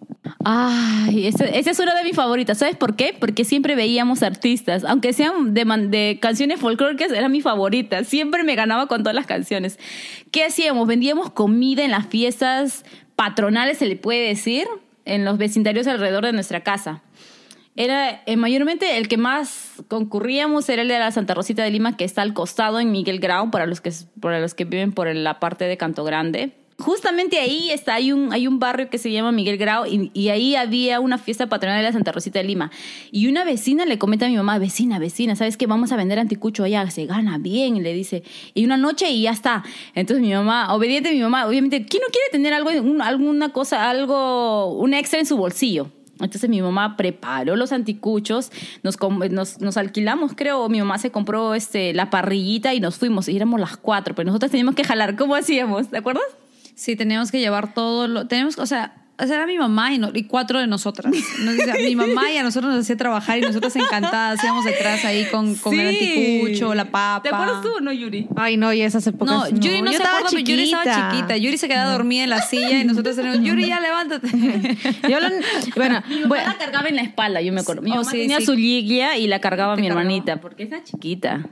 Ay, 0.45 1.27
esa 1.27 1.45
es 1.47 1.79
una 1.81 1.95
de 1.95 2.05
mis 2.05 2.15
favoritas. 2.15 2.59
¿Sabes 2.59 2.77
por 2.77 2.95
qué? 2.95 3.17
Porque 3.19 3.45
siempre 3.45 3.75
veíamos 3.75 4.23
artistas, 4.23 4.85
aunque 4.85 5.13
sean 5.13 5.55
de, 5.55 5.65
man- 5.65 5.91
de 5.91 6.19
canciones 6.21 6.61
folclóricas, 6.61 7.11
era 7.11 7.29
mi 7.29 7.41
favorita. 7.41 8.05
Siempre 8.05 8.45
me 8.45 8.55
ganaba 8.55 8.87
con 8.87 9.03
todas 9.03 9.15
las 9.15 9.27
canciones. 9.27 9.79
¿Qué 10.31 10.45
hacíamos? 10.45 10.87
Vendíamos 10.87 11.31
comida 11.31 11.85
en 11.85 11.91
las 11.91 12.07
fiestas 12.07 12.85
patronales, 13.17 13.79
se 13.79 13.87
le 13.87 13.97
puede 13.97 14.29
decir, 14.29 14.67
en 15.05 15.25
los 15.25 15.39
vecindarios 15.39 15.87
alrededor 15.87 16.25
de 16.25 16.33
nuestra 16.33 16.63
casa. 16.63 17.03
Era 17.77 18.23
eh, 18.25 18.37
mayormente 18.37 18.97
el 18.97 19.07
que 19.09 19.19
más 19.19 19.83
concurríamos 19.89 20.69
era 20.69 20.83
el 20.83 20.89
de 20.89 20.99
la 20.99 21.11
Santa 21.11 21.35
Rosita 21.35 21.63
de 21.63 21.71
Lima, 21.71 21.97
que 21.97 22.05
está 22.05 22.23
al 22.23 22.33
costado 22.33 22.81
en 22.81 22.91
Miguel 22.91 23.21
Grau, 23.21 23.51
para 23.51 23.67
los 23.67 23.81
que, 23.81 23.93
para 24.21 24.41
los 24.41 24.55
que 24.55 24.65
viven 24.65 24.93
por 24.93 25.15
la 25.15 25.41
parte 25.41 25.67
de 25.67 25.77
Canto 25.77 26.05
Grande. 26.05 26.53
Justamente 26.79 27.39
ahí 27.39 27.71
está, 27.71 27.95
hay 27.95 28.13
un, 28.13 28.35
hay 28.35 28.47
un 28.47 28.59
barrio 28.59 28.91
que 28.91 28.99
se 28.99 29.11
llama 29.11 29.33
Miguel 29.33 29.57
Grau 29.57 29.87
y, 29.87 30.29
ahí 30.29 30.57
había 30.57 31.01
una 31.01 31.17
fiesta 31.17 31.49
patronal 31.49 31.79
de 31.79 31.85
la 31.85 31.93
Santa 31.93 32.13
Rosita 32.13 32.39
de 32.39 32.45
Lima. 32.45 32.71
Y 33.11 33.29
una 33.29 33.45
vecina 33.45 33.87
le 33.87 33.99
comenta 33.99 34.27
a 34.27 34.29
mi 34.29 34.37
mamá, 34.37 34.59
vecina, 34.59 34.99
vecina, 34.99 35.37
¿sabes 35.37 35.57
qué? 35.57 35.67
Vamos 35.67 35.93
a 35.93 35.97
vender 35.97 36.19
anticucho 36.19 36.65
allá, 36.65 36.89
se 36.91 37.07
gana 37.07 37.39
bien, 37.39 37.83
le 37.83 37.95
dice. 37.95 38.25
Y 38.53 38.67
una 38.67 38.77
noche 38.77 39.09
y 39.09 39.23
ya 39.23 39.31
está. 39.31 39.65
Entonces 39.95 40.23
mi 40.23 40.35
mamá, 40.35 40.75
obediente 40.75 41.13
mi 41.13 41.21
mamá, 41.21 41.47
obviamente, 41.47 41.87
¿quién 41.87 42.03
no 42.03 42.13
quiere 42.13 42.29
tener 42.31 42.53
algo, 42.53 42.69
un- 42.71 43.01
alguna 43.01 43.49
cosa, 43.55 43.89
algo, 43.89 44.75
un 44.75 44.93
extra 44.93 45.19
en 45.19 45.25
su 45.25 45.39
bolsillo? 45.39 45.91
Entonces 46.21 46.49
mi 46.51 46.61
mamá 46.61 46.97
preparó 46.99 47.57
los 47.57 47.73
anticuchos, 47.73 48.51
nos, 48.83 48.99
nos, 49.31 49.61
nos 49.63 49.77
alquilamos, 49.79 50.33
creo, 50.35 50.69
mi 50.69 50.79
mamá 50.79 50.99
se 50.99 51.11
compró 51.11 51.55
este, 51.55 51.95
la 51.95 52.11
parrillita 52.11 52.75
y 52.75 52.81
nos 52.81 52.97
fuimos, 52.97 53.29
y 53.29 53.37
éramos 53.37 53.61
las 53.61 53.79
cuatro, 53.79 54.15
pero 54.15 54.27
nosotros 54.27 54.51
teníamos 54.51 54.75
que 54.75 54.85
jalar, 54.85 55.17
¿cómo 55.17 55.35
hacíamos? 55.35 55.89
¿Te 55.89 55.97
acuerdas? 55.99 56.25
Sí, 56.77 56.95
teníamos 56.95 57.33
que 57.33 57.41
llevar 57.41 57.73
todo 57.75 58.07
lo... 58.07 58.27
Tenemos, 58.29 58.59
o 58.59 58.67
sea, 58.67 58.93
o 59.19 59.27
sea, 59.27 59.37
era 59.37 59.47
mi 59.47 59.57
mamá 59.57 59.95
y, 59.95 59.99
no- 59.99 60.11
y 60.13 60.25
cuatro 60.25 60.61
de 60.61 60.67
nosotras. 60.67 61.11
Nos 61.41 61.55
mi 61.81 61.97
mamá 61.97 62.31
y 62.31 62.37
a 62.37 62.43
nosotros 62.43 62.71
nos 62.71 62.83
hacía 62.83 62.99
trabajar 62.99 63.39
y 63.39 63.41
nosotras 63.41 63.75
encantadas 63.77 64.45
íbamos 64.45 64.67
detrás 64.67 65.03
ahí 65.07 65.25
con, 65.31 65.55
con 65.55 65.73
el 65.73 65.89
anticucho, 65.89 66.75
la 66.75 66.85
papa. 66.85 67.23
¿Te 67.23 67.35
acuerdas 67.35 67.63
tú 67.63 67.69
o 67.79 67.81
no, 67.81 67.93
Yuri? 67.95 68.29
Ay, 68.37 68.59
no, 68.59 68.75
y 68.75 68.83
esas 68.83 69.07
épocas. 69.07 69.35
No, 69.35 69.49
Yuri 69.49 69.81
no 69.81 69.91
se 69.91 69.97
estaba 69.97 70.19
acuerda, 70.19 70.37
pero 70.37 70.45
Yuri 70.45 70.63
estaba 70.65 71.11
chiquita. 71.13 71.37
Yuri 71.39 71.57
se 71.57 71.67
quedaba 71.67 71.93
dormida 71.93 72.25
en 72.25 72.29
la 72.31 72.43
silla 72.43 72.79
y 72.79 72.85
nosotros 72.85 73.17
tenemos, 73.17 73.41
Yuri, 73.41 73.69
ya 73.69 73.81
levántate. 73.81 74.29
Yo 75.09 75.19
lo- 75.19 75.29
bueno, 75.77 76.03
Mi 76.11 76.17
mamá 76.17 76.29
bueno, 76.29 76.47
la 76.49 76.59
cargaba 76.59 76.89
en 76.91 76.97
la 76.97 77.03
espalda, 77.03 77.41
yo 77.41 77.55
me 77.55 77.63
acuerdo. 77.63 77.81
Mi 77.81 77.93
Oh, 77.93 77.97
mamá 77.97 78.11
sí, 78.11 78.19
tenía 78.19 78.41
sí. 78.41 78.45
su 78.45 78.53
liglia 78.55 79.17
y 79.17 79.29
la 79.29 79.41
cargaba 79.41 79.77
mi 79.77 79.83
cargaba. 79.89 80.03
hermanita, 80.03 80.43
porque 80.43 80.65
esa 80.65 80.85
chiquita. 80.85 81.47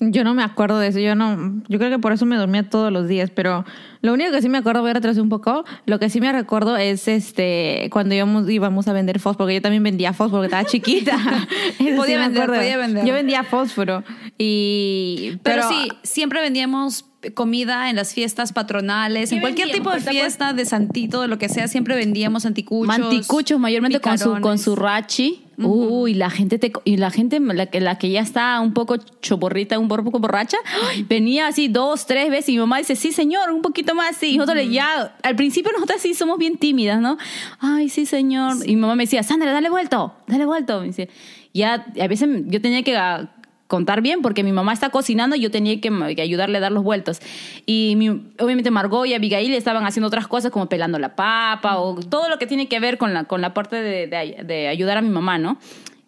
Yo 0.00 0.24
no 0.24 0.34
me 0.34 0.42
acuerdo 0.42 0.78
de 0.78 0.88
eso. 0.88 0.98
Yo 0.98 1.14
no, 1.14 1.62
yo 1.68 1.78
creo 1.78 1.90
que 1.90 1.98
por 1.98 2.12
eso 2.12 2.26
me 2.26 2.36
dormía 2.36 2.68
todos 2.68 2.92
los 2.92 3.08
días. 3.08 3.30
Pero 3.30 3.64
lo 4.00 4.12
único 4.12 4.30
que 4.30 4.42
sí 4.42 4.48
me 4.48 4.58
acuerdo, 4.58 4.80
voy 4.80 4.90
a 4.90 4.94
retrasar 4.94 5.22
un 5.22 5.28
poco. 5.28 5.64
Lo 5.86 5.98
que 5.98 6.10
sí 6.10 6.20
me 6.20 6.32
recuerdo 6.32 6.76
es 6.76 7.08
este 7.08 7.88
cuando 7.90 8.14
íbamos, 8.14 8.48
íbamos 8.48 8.88
a 8.88 8.92
vender 8.92 9.18
fósforo, 9.18 9.44
porque 9.44 9.54
yo 9.54 9.62
también 9.62 9.82
vendía 9.82 10.12
fósforo, 10.12 10.42
porque 10.42 10.46
estaba 10.46 10.64
chiquita. 10.64 11.18
Podía 11.96 12.18
vender, 12.18 12.46
podía 12.46 12.76
vender. 12.76 13.04
Yo 13.04 13.14
vendía 13.14 13.44
fósforo 13.44 14.04
y 14.36 15.38
Pero, 15.42 15.68
sí, 15.68 15.88
siempre 16.02 16.40
vendíamos 16.40 17.04
comida 17.34 17.90
en 17.90 17.96
las 17.96 18.14
fiestas 18.14 18.52
patronales, 18.52 19.30
¿Qué 19.30 19.36
en 19.36 19.40
cualquier 19.40 19.72
tipo 19.72 19.90
de 19.90 20.00
fiesta, 20.00 20.52
de 20.52 20.64
santito, 20.64 21.20
de 21.20 21.28
lo 21.28 21.38
que 21.38 21.48
sea, 21.48 21.66
siempre 21.66 21.96
vendíamos 21.96 22.46
anticuchos. 22.46 22.86
Manticuchos, 22.86 23.58
mayormente 23.58 24.00
con 24.00 24.18
su, 24.18 24.40
con 24.40 24.58
su 24.58 24.76
rachi. 24.76 25.47
Uy, 25.60 26.14
la 26.14 26.30
gente 26.30 26.58
te, 26.58 26.72
y 26.84 26.98
la 26.98 27.10
gente, 27.10 27.40
la 27.40 27.66
que, 27.66 27.80
la 27.80 27.98
que 27.98 28.10
ya 28.10 28.20
está 28.20 28.60
un 28.60 28.72
poco 28.74 28.96
choborrita, 29.20 29.78
un 29.78 29.88
poco 29.88 30.18
borracha, 30.20 30.56
¡ay! 30.88 31.02
venía 31.02 31.48
así 31.48 31.68
dos, 31.68 32.06
tres 32.06 32.30
veces 32.30 32.50
y 32.50 32.52
mi 32.52 32.58
mamá 32.58 32.78
dice, 32.78 32.94
sí 32.94 33.10
señor, 33.12 33.50
un 33.50 33.60
poquito 33.62 33.94
más, 33.94 34.16
sí. 34.16 34.34
Y 34.34 34.38
nosotros 34.38 34.64
le- 34.64 34.72
ya, 34.72 35.16
al 35.22 35.34
principio 35.36 35.72
nosotras 35.72 36.00
sí 36.00 36.14
somos 36.14 36.38
bien 36.38 36.58
tímidas, 36.58 37.00
¿no? 37.00 37.18
Ay, 37.58 37.88
sí 37.88 38.06
señor. 38.06 38.56
Y 38.64 38.76
mi 38.76 38.82
mamá 38.82 38.94
me 38.94 39.02
decía, 39.04 39.22
Sandra, 39.22 39.52
dale 39.52 39.68
vuelto, 39.70 40.14
dale 40.28 40.46
vuelto. 40.46 40.80
Me 40.80 40.86
dice, 40.86 41.08
ya, 41.52 41.86
a 42.00 42.06
veces 42.06 42.28
yo 42.46 42.60
tenía 42.60 42.82
que 42.82 42.96
ah, 42.96 43.34
contar 43.68 44.00
bien 44.02 44.20
porque 44.22 44.42
mi 44.42 44.50
mamá 44.50 44.72
está 44.72 44.90
cocinando 44.90 45.36
y 45.36 45.40
yo 45.40 45.50
tenía 45.52 45.80
que, 45.80 45.90
ayudarle 46.20 46.58
a 46.58 46.60
dar 46.60 46.72
los 46.72 46.82
vueltos. 46.82 47.20
Y 47.66 47.94
mi- 47.96 48.08
obviamente 48.40 48.70
Margot 48.72 49.06
y 49.06 49.14
Abigail 49.14 49.54
estaban 49.54 49.86
haciendo 49.86 50.08
otras 50.08 50.26
cosas 50.26 50.50
como 50.50 50.68
pelando 50.68 50.98
la 50.98 51.14
papa 51.14 51.78
o 51.78 51.94
todo 52.00 52.28
lo 52.28 52.38
que 52.38 52.46
tiene 52.46 52.66
que 52.66 52.80
ver 52.80 52.98
con 52.98 53.14
la, 53.14 53.24
con 53.24 53.40
la 53.42 53.54
parte 53.54 53.76
de, 53.76 54.06
de- 54.08 54.42
de 54.44 54.68
ayudar 54.68 54.98
a 54.98 55.02
mi 55.02 55.10
mamá, 55.10 55.38
¿no? 55.38 55.58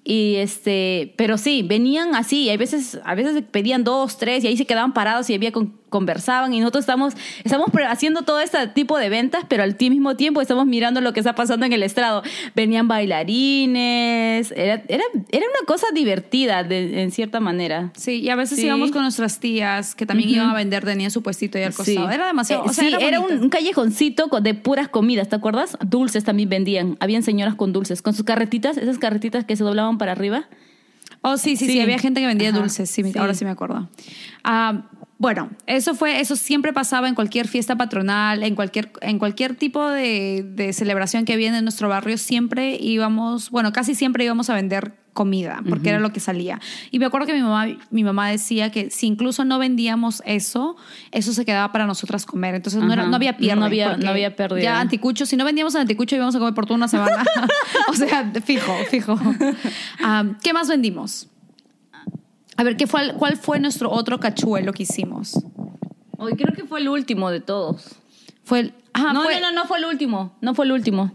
Y 0.02 0.36
este, 0.36 1.12
pero 1.16 1.36
sí, 1.36 1.62
venían 1.62 2.14
así, 2.14 2.44
y 2.44 2.48
hay 2.48 2.56
veces, 2.56 2.98
a 3.04 3.14
veces 3.14 3.44
pedían 3.50 3.84
dos, 3.84 4.16
tres, 4.16 4.42
y 4.42 4.46
ahí 4.46 4.56
se 4.56 4.64
quedaban 4.66 4.94
parados 4.94 5.28
y 5.28 5.34
había 5.34 5.52
con 5.52 5.74
conversaban 5.90 6.54
y 6.54 6.60
nosotros 6.60 6.82
estamos, 6.84 7.14
estamos 7.44 7.68
haciendo 7.88 8.22
todo 8.22 8.40
este 8.40 8.66
tipo 8.68 8.96
de 8.98 9.10
ventas, 9.10 9.44
pero 9.48 9.62
al 9.62 9.76
mismo 9.78 10.16
tiempo 10.16 10.40
estamos 10.40 10.64
mirando 10.66 11.00
lo 11.02 11.12
que 11.12 11.20
está 11.20 11.34
pasando 11.34 11.66
en 11.66 11.72
el 11.74 11.82
estrado. 11.82 12.22
Venían 12.56 12.88
bailarines, 12.88 14.52
era, 14.52 14.82
era, 14.88 15.04
era 15.30 15.44
una 15.46 15.66
cosa 15.66 15.86
divertida 15.94 16.62
de- 16.64 17.02
en 17.02 17.10
cierta 17.10 17.40
manera. 17.40 17.90
Sí, 17.96 18.20
y 18.20 18.28
a 18.30 18.36
veces 18.36 18.58
Sí. 18.58 18.66
íbamos 18.66 18.90
con 18.90 19.02
nuestras 19.02 19.38
tías 19.40 19.94
que 19.94 20.06
también 20.06 20.28
iban 20.30 20.50
a 20.50 20.54
vender, 20.54 20.84
tenían 20.84 21.10
su 21.10 21.22
puestito 21.22 21.58
ahí 21.58 21.64
al 21.64 21.74
costado. 21.74 22.08
Sí. 22.08 22.14
Era 22.14 22.26
demasiado. 22.26 22.64
Eh, 22.64 22.68
o 22.68 22.72
sea, 22.72 22.88
sí, 22.88 22.96
era, 23.00 23.20
un, 23.20 23.32
un 23.32 23.48
callejoncito 23.50 24.28
con- 24.28 24.42
de 24.42 24.54
puras 24.54 24.88
comidas, 24.88 25.28
¿te 25.28 25.36
acuerdas? 25.36 25.76
Dulces 25.86 26.24
también 26.24 26.48
vendían. 26.48 26.96
Habían 27.00 27.22
señoras 27.22 27.54
con 27.54 27.72
dulces, 27.72 28.02
con 28.02 28.14
sus 28.14 28.24
carretitas, 28.24 28.76
esas 28.76 28.98
carretitas 28.98 29.44
que 29.44 29.56
se 29.56 29.64
doblaban 29.64 29.98
para 29.98 30.12
arriba. 30.12 30.44
Oh, 31.22 31.36
sí, 31.36 31.56
sí, 31.56 31.66
sí, 31.66 31.80
había 31.80 31.98
gente 31.98 32.20
que 32.22 32.26
vendía 32.26 32.48
Ajá, 32.48 32.60
dulces, 32.60 32.96
ahora 33.18 33.34
sí 33.34 33.44
me 33.44 33.50
acuerdo. 33.50 33.90
Ah, 34.42 34.84
bueno, 35.20 35.50
eso 35.66 35.94
fue, 35.94 36.18
eso 36.20 36.34
siempre 36.34 36.72
pasaba 36.72 37.06
en 37.06 37.14
cualquier 37.14 37.46
fiesta 37.46 37.76
patronal, 37.76 38.42
en 38.42 38.54
cualquier, 38.54 38.90
en 39.02 39.18
cualquier 39.18 39.54
tipo 39.54 39.86
de, 39.86 40.42
de 40.54 40.72
celebración 40.72 41.26
que 41.26 41.34
había 41.34 41.54
en 41.56 41.62
nuestro 41.62 41.90
barrio, 41.90 42.16
siempre 42.16 42.78
íbamos, 42.80 43.50
bueno, 43.50 43.70
casi 43.70 43.94
siempre 43.94 44.24
íbamos 44.24 44.48
a 44.48 44.54
vender 44.54 44.94
comida, 45.12 45.60
porque 45.68 45.90
era 45.90 46.00
lo 46.00 46.10
que 46.14 46.20
salía. 46.20 46.58
Y 46.90 46.98
me 47.00 47.04
acuerdo 47.04 47.26
que 47.26 47.34
mi 47.34 47.42
mamá, 47.42 47.66
mi 47.90 48.02
mamá 48.02 48.28
decía 48.30 48.70
que 48.70 48.88
si 48.88 49.08
incluso 49.08 49.44
no 49.44 49.58
vendíamos 49.58 50.22
eso, 50.24 50.76
eso 51.12 51.34
se 51.34 51.44
quedaba 51.44 51.70
para 51.70 51.84
nosotras 51.84 52.24
comer. 52.24 52.54
Entonces 52.54 52.80
no, 52.82 52.90
era- 52.90 53.04
no 53.06 53.16
había 53.16 53.36
pierde. 53.36 53.56
No 53.60 53.66
había- 53.66 53.96
no 53.98 54.08
había 54.08 54.34
pérdida. 54.34 54.62
Ya 54.62 54.80
anticucho, 54.80 55.26
si 55.26 55.36
no 55.36 55.44
vendíamos 55.44 55.74
el 55.74 55.82
anticucho 55.82 56.16
íbamos 56.16 56.34
a 56.34 56.38
comer 56.38 56.54
por 56.54 56.64
toda 56.64 56.76
una 56.76 56.88
semana. 56.88 57.22
o 57.88 57.92
sea, 57.92 58.32
fijo, 58.42 58.72
fijo. 58.90 59.20
Ah, 60.02 60.24
¿Qué 60.42 60.54
más 60.54 60.68
vendimos? 60.68 61.28
A 62.56 62.62
ver, 62.62 62.76
¿qué 62.76 62.86
fue, 62.86 63.14
¿cuál 63.14 63.36
fue 63.36 63.58
nuestro 63.60 63.90
otro 63.90 64.20
cachuelo 64.20 64.72
que 64.72 64.82
hicimos? 64.82 65.38
Hoy 66.18 66.34
creo 66.34 66.54
que 66.54 66.64
fue 66.64 66.80
el 66.80 66.88
último 66.88 67.30
de 67.30 67.40
todos. 67.40 67.96
Fue 68.44 68.60
el... 68.60 68.74
ajá, 68.92 69.12
no, 69.12 69.22
fue- 69.22 69.40
no, 69.40 69.50
no, 69.52 69.62
no 69.62 69.64
fue 69.66 69.78
el 69.78 69.84
último. 69.86 70.32
No 70.40 70.54
fue 70.54 70.64
el 70.66 70.72
último. 70.72 71.12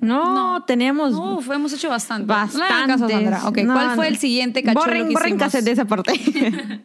No, 0.00 0.64
teníamos 0.66 1.12
Uf, 1.14 1.50
hemos 1.50 1.72
hecho 1.74 1.90
bastante. 1.90 2.26
No 2.26 2.34
bastante. 2.34 2.86
caso, 2.86 3.08
Sandra. 3.08 3.46
Ok, 3.46 3.58
¿cuál 3.66 3.94
fue 3.96 4.08
el 4.08 4.16
siguiente 4.16 4.62
cachuelo 4.62 4.80
borren, 4.86 5.08
que 5.08 5.12
borren 5.12 5.28
hicimos? 5.34 5.44
cassette 5.44 5.64
de 5.64 5.70
esa 5.72 5.84
parte. 5.84 6.12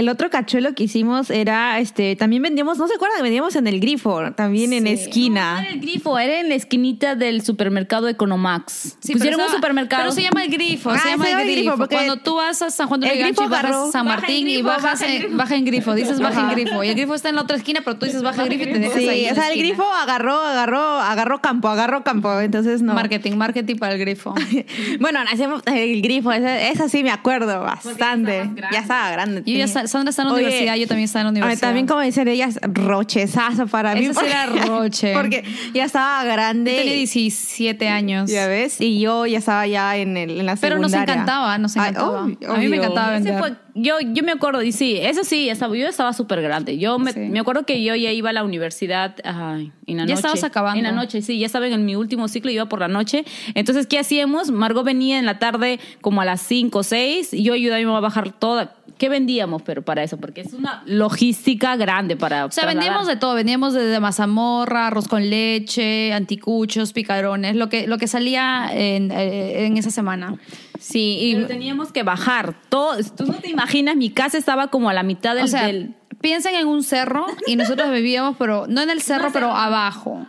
el 0.00 0.08
otro 0.08 0.30
cachuelo 0.30 0.74
que 0.74 0.84
hicimos 0.84 1.30
era, 1.30 1.78
este, 1.78 2.16
también 2.16 2.42
vendíamos, 2.42 2.78
no 2.78 2.88
se 2.88 2.94
acuerdan, 2.94 3.18
que 3.18 3.22
vendíamos 3.22 3.54
en 3.56 3.66
el 3.66 3.80
grifo, 3.80 4.32
también 4.32 4.72
en 4.72 4.84
Sí. 4.86 4.92
No 4.94 5.00
esquina. 5.00 5.60
era 5.60 5.70
el 5.70 5.80
grifo, 5.80 6.18
era 6.18 6.40
en 6.40 6.48
la 6.48 6.54
esquinita 6.56 7.14
del 7.14 7.42
supermercado 7.42 8.08
Economax. 8.08 8.96
Sí, 9.00 9.12
Pusieron 9.12 9.20
pero 9.38 9.44
un 9.44 9.50
se- 9.50 9.56
supermercado. 9.56 10.02
Pero 10.02 10.12
se 10.12 10.22
llama 10.22 10.44
el 10.44 10.50
grifo, 10.50 10.90
Ah, 10.90 10.98
se 10.98 11.10
llama 11.10 11.24
se 11.24 11.30
llama 11.30 11.42
el 11.42 11.50
grifo. 11.52 11.76
porque 11.76 11.94
Cuando 11.96 12.16
tú 12.18 12.34
vas 12.36 12.62
a 12.62 12.70
San 12.70 12.88
Juan 12.88 13.00
de 13.00 13.08
Lurigancho 13.08 13.44
y 13.44 13.48
bajas 13.48 13.70
a 13.76 13.92
San 13.92 14.06
baja 14.06 14.20
Martín 14.20 14.48
y 14.48 14.62
bajas 14.62 14.82
baja 15.00 15.14
en 15.14 15.36
baja 15.36 15.54
en 15.56 15.64
grifo, 15.64 15.94
dices 15.94 16.20
baja 16.20 16.40
en 16.40 16.50
grifo. 16.50 16.82
Y 16.84 16.88
el 16.88 16.94
grifo 16.94 17.14
está 17.14 17.28
en 17.28 17.36
la 17.36 17.42
otra 17.42 17.56
esquina, 17.56 17.80
pero 17.84 17.96
tú 17.98 18.06
dices 18.06 18.22
baja 18.22 18.42
en 18.42 18.48
grifo 18.48 18.64
y 18.70 18.72
te 18.72 18.78
dejas 18.78 18.96
ahí. 18.96 19.20
Sí, 19.20 19.24
en 19.26 19.32
o 19.32 19.34
sea, 19.34 19.44
el 19.46 19.50
esquina. 19.52 19.68
grifo 19.68 19.84
agarró, 19.92 20.40
agarró, 20.40 20.80
agarró 20.80 21.40
campo, 21.42 21.68
agarró 21.68 22.02
campo, 22.04 22.40
entonces 22.40 22.82
no. 22.82 22.94
Marketing, 22.94 23.32
marketing 23.36 23.76
para 23.76 23.92
el 23.94 23.98
grifo. 24.00 24.34
Bueno, 25.00 25.20
hacemos 25.32 25.62
el 25.66 26.02
grifo, 26.02 26.32
esa, 26.32 26.60
esa 26.68 26.88
sí 26.88 27.02
me 27.02 27.10
acuerdo 27.10 27.60
bastante. 27.60 28.50
Ya 28.72 28.80
estaba 28.80 29.10
grande. 29.10 29.42
Yo 29.46 29.56
ya 29.56 29.64
Sandra 29.90 30.10
está 30.10 30.22
en 30.22 30.28
la 30.28 30.34
Oye, 30.34 30.44
universidad, 30.44 30.74
yo 30.76 30.86
también 30.86 31.04
estaba 31.04 31.20
en 31.20 31.26
la 31.26 31.30
universidad. 31.30 31.68
también 31.68 31.86
como 31.86 32.00
dicen 32.00 32.28
ellas, 32.28 32.58
rochezazo 32.62 33.66
para 33.66 33.94
mí. 33.94 34.08
Sí 34.12 34.20
era 34.26 34.46
roche. 34.46 35.12
Porque 35.16 35.44
ya 35.74 35.84
estaba 35.84 36.24
grande. 36.24 36.74
Tenía 36.76 36.94
17 36.94 37.88
años. 37.88 38.30
Ya 38.30 38.46
ves, 38.46 38.80
y 38.80 39.00
yo 39.00 39.26
ya 39.26 39.38
estaba 39.38 39.66
ya 39.66 39.96
en, 39.96 40.16
el, 40.16 40.40
en 40.40 40.46
la 40.46 40.56
Pero 40.56 40.78
nos 40.78 40.90
secundaria. 40.92 41.14
encantaba, 41.22 41.58
nos 41.58 41.76
Ay, 41.76 41.90
encantaba. 41.90 42.22
obvio, 42.24 42.52
A 42.52 42.56
mí 42.56 42.68
me 42.68 42.76
encantaba 42.76 43.16
Ese 43.16 43.30
vender. 43.30 43.56
Yo, 43.74 43.96
yo 44.00 44.22
me 44.22 44.32
acuerdo, 44.32 44.62
y 44.62 44.72
sí, 44.72 44.96
eso 45.00 45.24
sí, 45.24 45.48
estaba, 45.48 45.76
yo 45.76 45.86
estaba 45.88 46.12
súper 46.12 46.42
grande. 46.42 46.78
Yo 46.78 46.98
me, 46.98 47.12
Sí. 47.12 47.20
me 47.20 47.40
acuerdo 47.40 47.64
que 47.64 47.82
yo 47.82 47.94
ya 47.94 48.10
iba 48.12 48.30
a 48.30 48.32
la 48.32 48.44
universidad 48.44 49.16
ay, 49.24 49.72
en 49.86 49.96
la 49.96 50.02
Ya 50.04 50.06
noche. 50.06 50.14
estabas 50.14 50.44
acabando. 50.44 50.78
En 50.78 50.84
la 50.84 50.92
noche, 50.92 51.22
sí, 51.22 51.38
ya 51.38 51.46
estaba 51.46 51.66
en 51.66 51.84
mi 51.84 51.96
último 51.96 52.28
ciclo, 52.28 52.50
iba 52.50 52.66
por 52.66 52.80
la 52.80 52.88
noche. 52.88 53.24
Entonces, 53.54 53.86
¿qué 53.86 53.98
hacíamos? 53.98 54.50
Margot 54.50 54.84
venía 54.84 55.18
en 55.18 55.26
la 55.26 55.38
tarde 55.38 55.80
como 56.00 56.20
a 56.20 56.24
las 56.24 56.40
5 56.42 56.78
o 56.78 56.82
6, 56.82 57.34
y 57.34 57.42
yo 57.42 57.54
ayudaba 57.54 57.76
a 57.76 57.80
mi 57.80 57.86
mamá 57.86 57.98
a 57.98 58.00
bajar 58.02 58.32
toda. 58.32 58.74
¿Qué 58.98 59.08
vendíamos? 59.08 59.62
Pero 59.62 59.80
para 59.82 60.02
eso, 60.02 60.18
porque 60.18 60.42
es 60.42 60.52
una 60.52 60.82
logística 60.84 61.74
grande 61.76 62.16
para. 62.16 62.44
O 62.44 62.50
sea, 62.50 62.66
vendíamos 62.66 63.06
de 63.06 63.16
todo, 63.16 63.34
vendíamos 63.34 63.72
desde 63.72 63.98
mazamorra, 63.98 64.88
arroz 64.88 65.08
con 65.08 65.30
leche, 65.30 66.12
anticuchos, 66.12 66.92
picarones, 66.92 67.56
lo 67.56 67.70
que, 67.70 67.86
lo 67.86 67.96
que 67.96 68.06
salía 68.08 68.68
en, 68.72 69.10
eh, 69.10 69.64
en 69.64 69.78
esa 69.78 69.90
semana. 69.90 70.36
Sí, 70.80 71.18
y 71.20 71.44
teníamos 71.44 71.92
que 71.92 72.02
bajar 72.02 72.54
todo. 72.68 72.96
Tú 73.16 73.26
no 73.26 73.34
te 73.34 73.50
imaginas, 73.50 73.96
mi 73.96 74.10
casa 74.10 74.38
estaba 74.38 74.68
como 74.68 74.88
a 74.88 74.94
la 74.94 75.02
mitad 75.02 75.34
del. 75.34 75.44
O 75.44 75.48
sea, 75.48 75.66
del- 75.66 75.94
piensen 76.20 76.54
en 76.54 76.66
un 76.66 76.82
cerro 76.82 77.26
y 77.46 77.56
nosotros 77.56 77.90
vivíamos, 77.90 78.36
pero 78.38 78.66
no 78.66 78.80
en 78.82 78.90
el 78.90 79.00
cerro, 79.02 79.28
pero 79.32 79.52
abajo. 79.52 80.26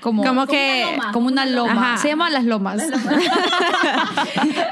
Como, 0.00 0.24
Como 0.24 0.46
que- 0.46 0.84
como 1.12 1.26
una 1.28 1.46
loma. 1.46 1.92
Ajá. 1.94 2.02
Se 2.02 2.08
llaman 2.08 2.32
las 2.32 2.44
lomas. 2.44 2.82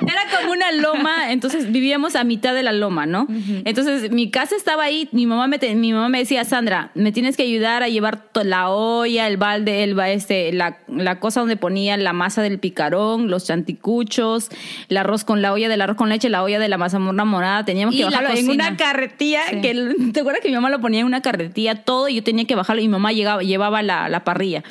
Era 0.01 0.23
como 0.41 0.53
una 0.53 0.73
loma, 0.73 1.33
entonces 1.33 1.71
vivíamos 1.71 2.17
a 2.17 2.25
mitad 2.25 2.55
de 2.55 2.63
la 2.63 2.73
loma, 2.73 3.07
¿no? 3.07 3.27
Entonces 3.65 4.11
mi 4.11 4.31
casa 4.31 4.57
estaba 4.57 4.85
ahí, 4.85 5.09
mi 5.13 5.27
mamá 5.27 5.47
me, 5.47 5.59
te- 5.59 5.75
mi 5.75 5.93
mamá 5.93 6.09
me 6.09 6.19
decía, 6.19 6.45
Sandra, 6.45 6.91
me 6.95 7.13
tienes 7.13 7.37
que 7.37 7.43
ayudar 7.43 7.83
a 7.83 7.89
llevar 7.89 8.25
la 8.43 8.71
olla, 8.71 9.27
el 9.27 9.37
balde, 9.37 9.83
el, 9.85 9.95
ba- 9.95 10.11
este, 10.11 10.53
la, 10.53 10.79
la 10.89 11.19
cosa 11.21 11.41
donde 11.41 11.57
ponía 11.57 11.97
la 11.97 12.13
masa 12.13 12.43
del 12.43 12.59
picarón, 12.59 13.31
los 13.31 13.47
chanticuchos, 13.47 14.49
el 14.89 14.97
arroz 14.97 15.25
con 15.25 15.43
la 15.43 15.53
olla 15.53 15.69
del 15.69 15.81
arroz 15.81 15.97
con 15.97 16.09
leche, 16.09 16.29
la 16.29 16.43
olla 16.43 16.59
de 16.59 16.69
la 16.69 16.79
mazamorra 16.79 17.25
morada, 17.25 17.65
teníamos 17.65 17.95
que 17.95 18.05
bajarlo 18.05 18.31
en 18.31 18.51
una 18.51 18.77
carretilla, 18.77 19.41
Sí. 19.51 19.61
que 19.61 19.75
¿te 20.13 20.21
acuerdas 20.21 20.43
que 20.43 20.49
mi 20.49 20.55
mamá 20.55 20.71
lo 20.71 20.81
ponía 20.81 21.01
en 21.01 21.07
una 21.07 21.21
carretilla 21.23 21.83
todo 21.85 22.09
y 22.09 22.17
yo 22.17 22.23
tenía 22.23 22.45
que 22.45 22.55
bajarlo 22.55 22.83
y 22.83 22.87
mi 22.89 22.93
mamá 22.93 23.13
llegaba, 23.13 23.43
llevaba 23.43 23.83
la, 23.83 24.09
la 24.09 24.25
parrilla? 24.25 24.63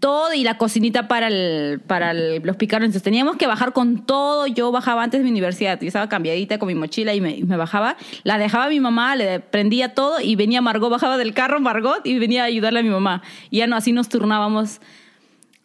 Todo 0.00 0.32
y 0.34 0.44
la 0.44 0.58
cocinita 0.58 1.08
para, 1.08 1.28
el, 1.28 1.80
para 1.86 2.10
el- 2.12 2.42
los 2.42 2.56
picarones. 2.56 2.88
Entonces 2.90 3.02
teníamos 3.02 3.36
que 3.36 3.46
bajar 3.46 3.72
con 3.72 4.04
todo. 4.06 4.46
Yo 4.46 4.70
bajaba 4.72 5.02
antes 5.02 5.20
de 5.20 5.24
mi 5.24 5.30
universidad. 5.30 5.80
Yo 5.80 5.86
estaba 5.86 6.08
cambiadita 6.08 6.58
con 6.58 6.68
mi 6.68 6.74
mochila 6.74 7.14
y 7.14 7.20
me, 7.20 7.36
y 7.36 7.44
me 7.44 7.56
bajaba. 7.56 7.96
La 8.22 8.38
dejaba 8.38 8.66
a 8.66 8.68
mi 8.68 8.80
mamá, 8.80 9.16
le 9.16 9.40
prendía 9.40 9.94
todo 9.94 10.20
y 10.20 10.36
venía 10.36 10.60
Margot, 10.60 10.90
bajaba 10.90 11.16
del 11.16 11.34
carro 11.34 11.60
Margot 11.60 12.04
y 12.06 12.18
venía 12.18 12.42
a 12.42 12.46
ayudarle 12.46 12.80
a 12.80 12.82
mi 12.82 12.90
mamá. 12.90 13.22
Y 13.50 13.58
ya 13.58 13.66
no, 13.66 13.76
así 13.76 13.92
nos 13.92 14.08
turnábamos. 14.08 14.80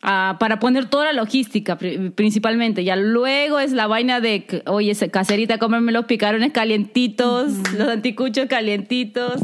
ah, 0.01 0.37
para 0.39 0.59
poner 0.59 0.85
toda 0.85 1.05
la 1.05 1.13
logística 1.13 1.77
pri- 1.77 2.11
principalmente. 2.11 2.83
Ya 2.85 2.95
luego 2.95 3.59
es 3.59 3.73
la 3.73 3.85
vaina 3.87 4.21
de, 4.21 4.63
oye, 4.65 4.95
caserita, 5.11 5.57
comerme 5.57 5.91
los 5.91 6.05
picarones 6.05 6.51
calientitos, 6.53 7.51
los 7.77 7.87
anticuchos 7.89 8.45
calientitos. 8.47 9.41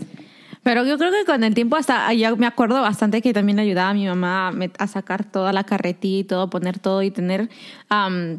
Pero 0.65 0.83
yo 0.83 0.97
creo 0.97 1.11
que 1.11 1.25
con 1.25 1.43
el 1.43 1.53
tiempo 1.53 1.75
hasta 1.75 2.11
ya 2.13 2.35
me 2.35 2.47
acuerdo 2.47 2.81
bastante 2.81 3.21
que 3.21 3.33
también 3.33 3.59
ayudaba 3.59 3.91
a 3.91 3.93
mi 3.93 4.07
mamá 4.07 4.51
a, 4.79 4.87
sacar 4.87 5.23
toda 5.23 5.53
la 5.53 5.63
carretilla 5.63 6.17
y 6.21 6.23
todo, 6.23 6.49
poner 6.49 6.79
todo 6.79 7.03
y 7.03 7.11
tener 7.11 7.49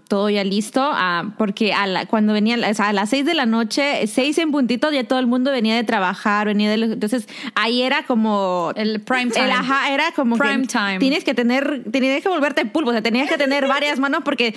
todo 0.08 0.28
ya 0.28 0.42
listo, 0.42 0.80
ah, 0.82 1.34
porque 1.38 1.72
a 1.72 1.86
la- 1.86 2.06
cuando 2.06 2.32
venía, 2.32 2.56
o 2.68 2.74
sea, 2.74 2.88
a 2.88 2.92
las 2.92 3.10
seis 3.10 3.24
de 3.24 3.34
la 3.34 3.46
noche, 3.46 4.08
seis 4.08 4.38
en 4.38 4.50
puntito, 4.50 4.90
ya 4.90 5.04
todo 5.04 5.20
el 5.20 5.28
mundo 5.28 5.52
venía 5.52 5.76
de 5.76 5.84
trabajar, 5.84 6.48
venía 6.48 6.68
de 6.68 6.78
los- 6.78 6.90
entonces 6.90 7.28
ahí 7.54 7.82
era 7.82 8.02
como 8.02 8.72
El 8.74 9.00
prime 9.02 9.30
time. 9.30 9.44
el 9.44 9.52
ajá, 9.52 9.94
era 9.94 10.10
como 10.10 10.36
Prime 10.36 10.62
que 10.62 10.66
time. 10.66 10.98
tienes 10.98 11.22
que 11.22 11.32
tener, 11.32 11.84
tenías 11.92 12.24
que 12.24 12.28
volverte 12.28 12.66
pulpo, 12.66 12.90
o 12.90 12.92
sea, 12.92 13.02
tenías 13.02 13.28
que 13.30 13.38
tener 13.38 13.68
varias 13.68 14.00
manos 14.00 14.22
porque 14.24 14.52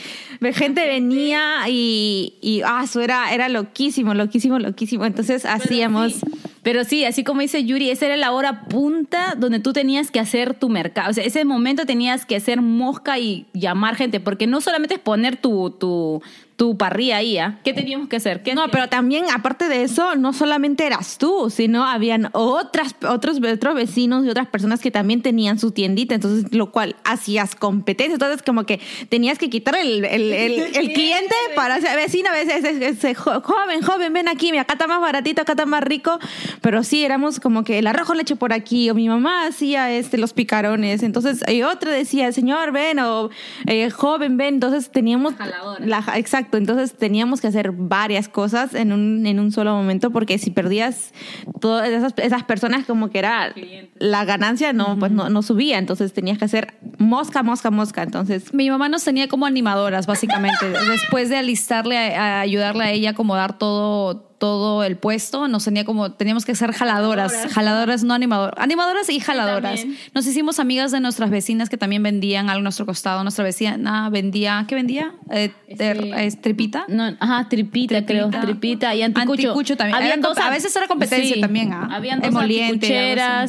gente 0.55 0.87
venía 0.87 1.69
y, 1.69 2.33
y 2.41 2.63
ah, 2.65 2.81
eso 2.83 2.99
era, 2.99 3.31
era 3.31 3.47
loquísimo, 3.47 4.15
loquísimo, 4.15 4.57
loquísimo. 4.57 5.05
Entonces 5.05 5.45
hacíamos. 5.45 6.15
Pero 6.63 6.83
sí, 6.83 7.05
así 7.05 7.23
como 7.23 7.41
dice 7.41 7.63
Yuri, 7.63 7.89
esa 7.89 8.05
era 8.07 8.17
la 8.17 8.31
hora 8.31 8.65
punta 8.65 9.35
donde 9.37 9.59
tú 9.59 9.73
tenías 9.73 10.11
que 10.11 10.19
hacer 10.19 10.53
tu 10.53 10.69
mercado. 10.69 11.11
O 11.11 11.13
sea, 11.13 11.23
ese 11.23 11.45
momento 11.45 11.85
tenías 11.85 12.25
que 12.25 12.35
hacer 12.35 12.61
mosca 12.61 13.17
y 13.17 13.45
llamar 13.53 13.95
gente, 13.95 14.19
porque 14.19 14.47
no 14.47 14.61
solamente 14.61 14.95
es 14.95 14.99
poner 14.99 15.37
tu, 15.37 15.69
tu, 15.71 16.21
tu 16.59 16.75
parrilla 16.75 17.15
ahí, 17.15 17.37
¿ah? 17.37 17.57
¿Qué 17.63 17.71
teníamos 17.71 18.09
que 18.09 18.17
hacer? 18.17 18.43
¿Qué 18.43 18.53
No, 18.53 18.67
pero 18.69 18.89
también, 18.89 19.23
aparte 19.33 19.69
de 19.69 19.83
eso, 19.83 20.17
no 20.17 20.33
solamente 20.33 20.85
eras 20.85 21.17
tú, 21.17 21.49
sino 21.49 21.85
habían 21.85 22.27
otras, 22.33 22.95
otros, 23.07 23.39
otros 23.41 23.75
vecinos 23.75 24.25
y 24.25 24.29
otras 24.29 24.47
personas 24.47 24.81
que 24.81 24.91
también 24.91 25.21
tenían 25.21 25.57
su 25.57 25.71
tiendita, 25.71 26.15
entonces, 26.15 26.53
lo 26.53 26.69
cual 26.73 26.97
hacías 27.05 27.55
competencia. 27.55 28.15
Entonces, 28.15 28.43
como 28.43 28.65
que 28.65 28.81
tenías 29.07 29.37
que 29.37 29.49
quitar 29.49 29.77
el, 29.77 30.03
el, 30.03 30.33
el, 30.33 30.59
el 30.75 30.91
cliente 30.93 31.33
para 31.55 31.77
ese 31.77 31.95
vecino, 31.95 32.29
ese 32.33 33.15
jo- 33.15 33.39
joven, 33.39 33.81
joven, 33.81 34.11
ven 34.11 34.27
aquí, 34.27 34.49
acá 34.57 34.73
está 34.73 34.85
más 34.87 34.99
baratito, 34.99 35.41
acá 35.43 35.53
está 35.53 35.65
más 35.65 35.81
rico. 35.81 36.19
Pero 36.59 36.83
sí, 36.83 37.05
éramos 37.05 37.39
como 37.39 37.63
que 37.63 37.79
el 37.79 37.87
arroz 37.87 38.05
con 38.05 38.17
leche 38.17 38.35
por 38.35 38.51
aquí, 38.51 38.89
o 38.89 38.95
mi 38.95 39.07
mamá 39.07 39.45
hacía 39.45 39.91
este, 39.93 40.17
los 40.17 40.33
picarones. 40.33 41.03
Entonces, 41.03 41.41
y 41.47 41.61
otra 41.63 41.91
decía, 41.91 42.33
señor, 42.33 42.73
ven, 42.73 42.99
o 42.99 43.29
eh, 43.65 43.89
joven, 43.91 44.35
ven. 44.35 44.55
Entonces, 44.55 44.89
teníamos. 44.91 45.35
La, 45.79 46.03
exacto, 46.17 46.48
entonces 46.57 46.93
teníamos 46.93 47.41
que 47.41 47.47
hacer 47.47 47.71
varias 47.71 48.27
cosas 48.27 48.73
en 48.73 48.91
un, 48.91 49.25
en 49.25 49.39
un 49.39 49.51
solo 49.51 49.73
momento 49.73 50.11
porque 50.11 50.37
si 50.37 50.51
perdías 50.51 51.13
todas 51.59 51.89
esas, 51.89 52.13
esas 52.17 52.43
personas 52.43 52.85
como 52.85 53.09
que 53.09 53.19
era 53.19 53.51
Clientes. 53.53 53.91
la 53.99 54.25
ganancia 54.25 54.73
no 54.73 54.97
pues 54.97 55.11
no, 55.11 55.29
no 55.29 55.41
subía, 55.41 55.77
entonces 55.77 56.13
tenías 56.13 56.37
que 56.37 56.45
hacer 56.45 56.75
mosca, 56.97 57.43
mosca, 57.43 57.71
mosca, 57.71 58.03
entonces 58.03 58.53
Mi 58.53 58.69
mamá 58.69 58.89
nos 58.89 59.03
tenía 59.03 59.27
como 59.27 59.45
animadoras, 59.45 60.07
básicamente. 60.07 60.69
Después 60.89 61.29
de 61.29 61.37
alistarle, 61.37 61.97
a, 61.97 62.37
a 62.37 62.41
ayudarle 62.41 62.83
a 62.83 62.91
ella 62.91 63.09
a 63.09 63.11
acomodar 63.13 63.57
todo, 63.57 64.28
todo 64.39 64.83
el 64.83 64.97
puesto. 64.97 65.47
Nos 65.47 65.65
tenía 65.65 65.85
como, 65.85 66.13
teníamos 66.13 66.45
que 66.45 66.55
ser 66.55 66.71
jaladoras, 66.71 67.33
jaladoras, 67.51 68.03
no 68.03 68.13
animadoras, 68.13 68.55
animadoras 68.57 69.09
y 69.09 69.19
jaladoras. 69.19 69.85
Nos 70.15 70.25
hicimos 70.25 70.59
amigas 70.59 70.91
de 70.91 70.99
nuestras 70.99 71.29
vecinas 71.29 71.69
que 71.69 71.77
también 71.77 72.01
vendían 72.01 72.49
algo 72.49 72.59
a 72.61 72.63
nuestro 72.63 72.85
costado. 72.85 73.21
Nuestra 73.23 73.43
vecina 73.43 74.09
vendía, 74.09 74.65
¿qué 74.67 74.75
vendía? 74.75 75.13
Eh, 75.29 75.51
Este- 75.67 76.25
es 76.25 76.41
tripita. 76.41 76.85
No, 76.87 77.15
ajá, 77.19 77.47
tripita, 77.49 78.05
creo, 78.05 78.29
tripita 78.29 78.95
y 78.95 79.03
anticucho. 79.03 79.49
Anticucho 79.49 79.77
también. 79.77 79.95
Habían 79.95 80.21
dos, 80.21 80.37
a 80.37 80.49
veces 80.49 80.75
era 80.75 80.87
competencia 80.87 81.39
también, 81.39 81.73
¿ah? 81.73 81.89
Habían 81.91 82.21
dos 82.21 82.33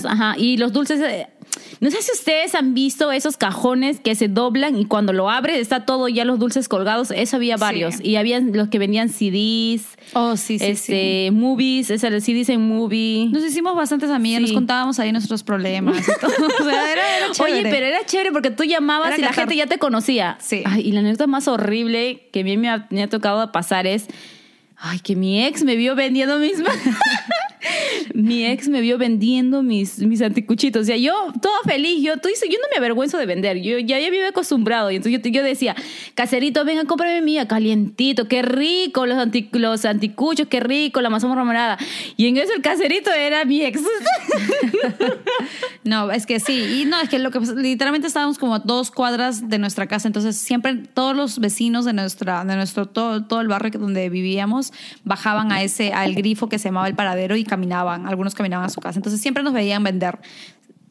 ajá, 0.05 0.35
y 0.37 0.57
los 0.57 0.73
dulces 0.73 1.01
eh, 1.01 1.29
no 1.81 1.91
sé 1.91 2.03
si 2.03 2.13
ustedes 2.13 2.55
han 2.55 2.75
visto 2.75 3.11
esos 3.13 3.37
cajones 3.37 4.01
que 4.01 4.15
se 4.15 4.29
doblan 4.29 4.79
y 4.79 4.85
cuando 4.85 5.13
lo 5.13 5.31
abres 5.31 5.59
está 5.59 5.85
todo 5.87 6.09
ya 6.09 6.25
los 6.25 6.39
dulces 6.39 6.69
colgados. 6.69 7.11
Eso 7.11 7.37
había 7.37 7.57
varios. 7.57 7.97
Sí. 7.97 8.09
Y 8.09 8.17
habían 8.17 8.53
los 8.53 8.69
que 8.69 8.79
vendían 8.79 9.09
CDs, 9.09 9.87
Oh, 10.13 10.37
sí, 10.37 10.59
sí, 10.59 10.65
este, 10.67 11.31
movies, 11.31 11.91
ese 11.91 12.07
era 12.09 12.17
el 12.17 12.23
CDs 12.23 12.49
en 12.49 12.67
movie. 12.67 13.29
Nos 13.31 13.45
hicimos 13.45 13.77
bastantes 13.77 14.11
amigas, 14.11 14.41
nos 14.41 14.51
Sí. 14.51 14.55
contábamos 14.55 14.99
ahí 14.99 15.13
nuestros 15.13 15.43
problemas 15.43 15.97
y 16.01 16.21
todo. 16.21 16.31
O 16.61 16.65
sea, 16.65 16.93
era, 16.93 17.17
era 17.19 17.27
Oye, 17.39 17.63
pero 17.63 17.87
era 17.87 18.05
chévere 18.05 18.33
porque 18.33 18.51
tú 18.51 18.65
llamabas 18.65 19.09
Era 19.11 19.19
y 19.19 19.21
la 19.23 19.33
gente 19.33 19.57
ya 19.57 19.67
te 19.67 19.79
conocía. 19.79 20.37
Sí. 20.41 20.63
Ay, 20.67 20.89
y 20.89 20.93
la 20.93 21.01
anécdota 21.01 21.27
más 21.27 21.47
horrible 21.49 22.29
que 22.33 22.41
a 22.41 22.45
mí 22.45 22.57
me 22.57 22.69
ha, 22.69 22.87
me 22.91 23.03
ha 23.03 23.09
tocado 23.09 23.51
pasar 23.53 23.87
es, 23.87 24.07
ay, 24.77 24.99
que 25.01 25.17
mi 25.17 25.45
ex 25.45 25.63
me 25.65 25.77
vio 25.77 25.95
vendiendo 25.95 26.39
mis... 26.39 26.55
mi 28.15 28.45
ex 28.47 28.69
me 28.69 28.81
vio 28.81 28.99
vendiendo 28.99 29.63
mis, 29.63 29.99
mis 29.99 30.21
anticuchitos. 30.23 30.83
O 30.83 30.85
sea, 30.85 30.97
yo 30.97 31.13
toda 31.41 31.55
feliz, 31.65 32.03
yo, 32.03 32.17
tú 32.19 32.29
yo 32.29 32.59
no 32.59 32.67
me 32.73 32.79
avergüenzo 32.79 33.19
de 33.19 33.27
vender, 33.27 33.61
yo 33.61 33.79
ya, 33.79 33.99
ya 33.99 34.11
vivo 34.11 34.27
acostumbrado. 34.29 34.91
Y 34.91 34.97
entonces 34.97 35.21
yo, 35.23 35.31
yo 35.31 35.43
decía, 35.43 35.75
caserito, 36.15 36.65
venga, 36.65 36.85
cómprame 36.85 37.21
mía, 37.23 37.47
calientito, 37.49 38.29
qué 38.29 38.43
rico, 38.43 39.07
los, 39.07 39.19
anti- 39.19 39.49
los 39.53 39.85
anticuchos, 39.85 40.47
qué 40.49 40.61
rico, 40.61 41.01
la 41.01 41.11
mazamorra 41.11 41.45
morada. 41.45 41.79
Y 42.17 42.27
en 42.27 42.37
eso 42.37 42.53
el 42.55 42.63
caserito 42.63 43.11
era 43.13 43.45
mi 43.45 43.63
ex. 43.63 43.81
No, 45.83 46.11
es 46.11 46.27
que 46.27 46.41
sí. 46.41 46.83
Y 46.83 46.85
no, 46.85 47.01
es 47.01 47.09
que 47.09 47.19
lo 47.19 47.31
que 47.31 47.41
literalmente 47.41 48.07
estábamos 48.07 48.39
como 48.39 48.55
a 48.55 48.59
dos 48.59 48.91
cuadras 48.91 49.49
de 49.49 49.59
nuestra 49.59 49.87
casa. 49.87 50.09
Entonces, 50.09 50.37
siempre 50.37 50.75
todos 50.75 51.17
los 51.17 51.39
vecinos 51.39 51.85
de 51.87 51.93
nuestra, 51.95 52.45
de 52.45 52.55
nuestro, 52.55 52.87
todo, 52.87 53.25
todo 53.25 53.41
el 53.41 53.49
barrio 53.49 53.71
donde 53.79 54.09
vivíamos, 54.11 54.73
bajaban 55.05 55.53
a 55.53 55.63
ese, 55.63 55.93
al 55.93 56.15
grifo 56.15 56.49
que 56.49 56.59
se 56.59 56.69
llamaba 56.69 56.87
el 56.87 56.95
paradero 56.95 57.35
y 57.37 57.45
caminaban. 57.45 58.00
Algunos 58.07 58.35
caminaban 58.35 58.67
a 58.67 58.71
su 58.71 58.81
casa. 58.81 58.99
Entonces, 58.99 59.21
siempre 59.21 59.43
nos 59.43 59.53
veían 59.53 59.83
vender. 59.83 60.19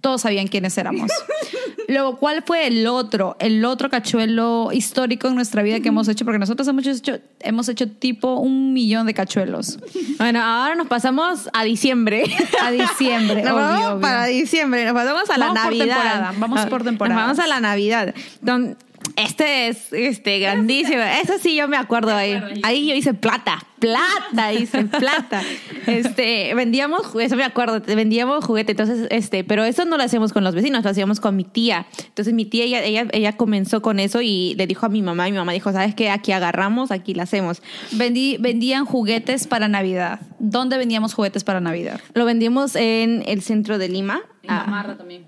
Todos 0.01 0.21
sabían 0.21 0.47
quiénes 0.47 0.77
éramos. 0.77 1.11
Luego, 1.89 2.17
¿cuál 2.17 2.43
fue 2.45 2.67
el 2.67 2.87
otro? 2.87 3.35
El 3.39 3.65
otro 3.65 3.89
cachuelo 3.89 4.69
histórico 4.71 5.27
en 5.27 5.35
nuestra 5.35 5.61
vida 5.63 5.79
que 5.81 5.89
hemos 5.89 6.07
hecho, 6.07 6.23
porque 6.23 6.39
nosotros 6.39 6.65
hemos 6.67 6.85
hecho, 6.87 7.19
hemos 7.41 7.67
hecho 7.67 7.89
tipo 7.89 8.35
un 8.35 8.71
millón 8.73 9.07
de 9.07 9.13
cachuelos. 9.13 9.77
Bueno, 10.17 10.41
ahora 10.41 10.75
nos 10.75 10.87
pasamos 10.87 11.49
a 11.51 11.63
diciembre. 11.63 12.23
A 12.63 12.71
diciembre, 12.71 13.41
Nos 13.43 13.53
obvio, 13.53 13.61
vamos 13.65 13.85
obvio. 13.87 14.01
para 14.01 14.25
diciembre, 14.27 14.85
nos 14.85 14.93
pasamos 14.93 15.29
a 15.29 15.37
la 15.37 15.45
Vamos 15.47 15.61
por 15.63 15.71
Navidad. 15.71 15.85
temporada, 15.95 16.33
vamos 16.37 16.59
Ah, 16.61 16.67
por 16.69 16.83
temporadas. 16.83 17.17
Nos 17.27 17.37
vamos 17.37 17.39
a 17.39 17.47
la 17.55 17.59
Navidad. 17.61 18.13
Don- 18.41 18.77
este 19.15 19.67
es 19.67 19.91
este 19.93 20.39
grandísimo. 20.39 21.01
Eso 21.21 21.33
sí 21.41 21.55
yo 21.55 21.67
me 21.67 21.77
acuerdo 21.77 22.13
ahí. 22.15 22.39
Ahí 22.63 22.87
yo 22.87 22.95
hice 22.95 23.13
plata, 23.13 23.65
plata, 23.79 24.53
hice 24.53 24.85
plata. 24.85 25.41
Este, 25.87 26.53
vendíamos, 26.53 27.15
eso 27.19 27.35
me 27.35 27.43
acuerdo, 27.43 27.81
vendíamos 27.81 28.45
juguete, 28.45 28.71
entonces 28.71 29.07
este, 29.09 29.43
pero 29.43 29.63
eso 29.63 29.85
no 29.85 29.97
lo 29.97 30.03
hacíamos 30.03 30.33
con 30.33 30.43
los 30.43 30.53
vecinos, 30.55 30.83
lo 30.83 30.89
hacíamos 30.89 31.19
con 31.19 31.35
mi 31.35 31.43
tía. 31.43 31.87
Entonces 32.07 32.33
mi 32.33 32.45
tía 32.45 32.65
ella 32.65 32.83
ella, 32.83 33.07
ella 33.11 33.37
comenzó 33.37 33.81
con 33.81 33.99
eso 33.99 34.21
y 34.21 34.55
le 34.55 34.67
dijo 34.67 34.85
a 34.85 34.89
mi 34.89 35.01
mamá 35.01 35.27
y 35.27 35.31
mi 35.31 35.37
mamá 35.37 35.51
dijo, 35.53 35.71
"¿Sabes 35.71 35.95
qué? 35.95 36.09
Aquí 36.09 36.31
agarramos, 36.31 36.91
aquí 36.91 37.13
la 37.13 37.23
hacemos." 37.23 37.61
Vendí, 37.91 38.37
vendían 38.39 38.85
juguetes 38.85 39.47
para 39.47 39.67
Navidad. 39.67 40.21
¿Dónde 40.39 40.77
vendíamos 40.77 41.13
juguetes 41.13 41.43
para 41.43 41.59
Navidad? 41.59 41.99
Lo 42.13 42.25
vendimos 42.25 42.75
en 42.75 43.23
el 43.27 43.41
centro 43.41 43.77
de 43.77 43.89
Lima. 43.89 44.21
En 44.43 44.51
Ah, 44.51 44.63
Gamarra 44.65 44.97
también. 44.97 45.27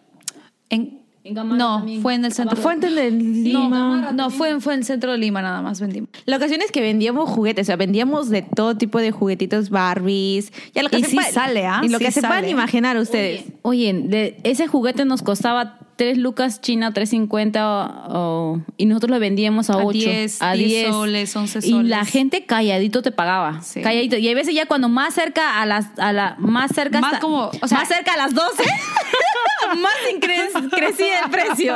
En, 0.70 1.00
En 1.24 1.36
Gamarra 1.36 1.58
no, 1.58 1.78
también. 1.78 2.01
fue 2.01 2.16
en 2.16 2.25
el 2.25 2.34
centro. 2.34 2.58
Fuente 2.58 2.90
de 2.90 3.12
Lima. 3.12 3.70
No, 3.70 4.12
no 4.12 4.30
fue, 4.32 4.50
en- 4.50 4.60
fue 4.62 4.74
en 4.74 4.80
el 4.80 4.86
centro 4.86 5.12
de 5.12 5.18
Lima 5.20 5.42
nada 5.42 5.62
más 5.62 5.80
vendimos. 5.80 6.10
La 6.25 6.38
ocasión 6.38 6.62
es 6.62 6.72
que 6.72 6.82
vendíamos 6.82 7.30
juguetes, 7.30 7.66
o 7.66 7.68
sea, 7.68 7.75
vendíamos 7.75 8.30
de 8.30 8.42
todo 8.42 8.75
tipo 8.75 8.98
de 9.00 9.12
juguetitos, 9.12 9.70
Barbies, 9.70 10.51
ya 10.74 10.81
lo 10.81 10.90
que 10.90 10.98
Y 11.00 11.03
se 11.03 11.10
sí 11.12 11.18
sale, 11.31 11.66
¿ah? 11.68 11.81
Y 11.84 11.90
lo 11.90 12.00
Sí 12.00 12.05
que 12.05 12.12
se 12.12 12.22
puedan 12.22 12.48
imaginar 12.50 12.98
ustedes. 12.98 13.44
Oye, 13.62 13.94
de- 13.94 14.40
ese 14.44 14.66
juguete 14.68 15.05
nos 15.05 15.22
costaba 15.22 15.77
3 16.01 16.18
lucas 16.18 16.61
China, 16.61 16.94
3.50 16.94 17.64
o- 17.64 18.18
o- 18.53 18.61
y 18.75 18.87
nosotros 18.87 19.11
lo 19.11 19.20
vendíamos 19.20 19.70
a 19.70 19.74
A 19.74 19.77
8. 19.85 19.92
10, 20.00 20.42
a 20.42 20.53
10 20.53 20.68
10 20.68 20.87
soles, 20.90 21.35
11 21.35 21.59
Y 21.61 21.72
la 21.83 21.98
soles. 22.00 22.09
gente 22.09 22.46
calladito 22.48 23.03
te 23.03 23.11
pagaba. 23.11 23.61
Sí. 23.61 23.81
Calladito. 23.83 24.18
Y 24.18 24.27
a 24.27 24.33
veces 24.33 24.55
ya 24.55 24.66
cuando 24.66 24.90
más 24.90 25.14
cerca 25.14 25.61
a 25.61 25.66
las 25.68 25.85
a 26.00 26.11
la 26.11 26.37
más 26.40 26.72
cerca 26.74 27.01
Más 27.01 27.14
hasta- 27.14 27.22
como, 27.22 27.51
o 27.61 27.68
sea- 27.68 27.77
más 27.77 27.87
cerca 27.87 28.14
a 28.14 28.18
las 28.18 28.33
12 28.33 28.64
más 29.77 29.94
incre- 30.11 30.70
crecía 30.72 31.20
el 31.25 31.29
precio. 31.29 31.75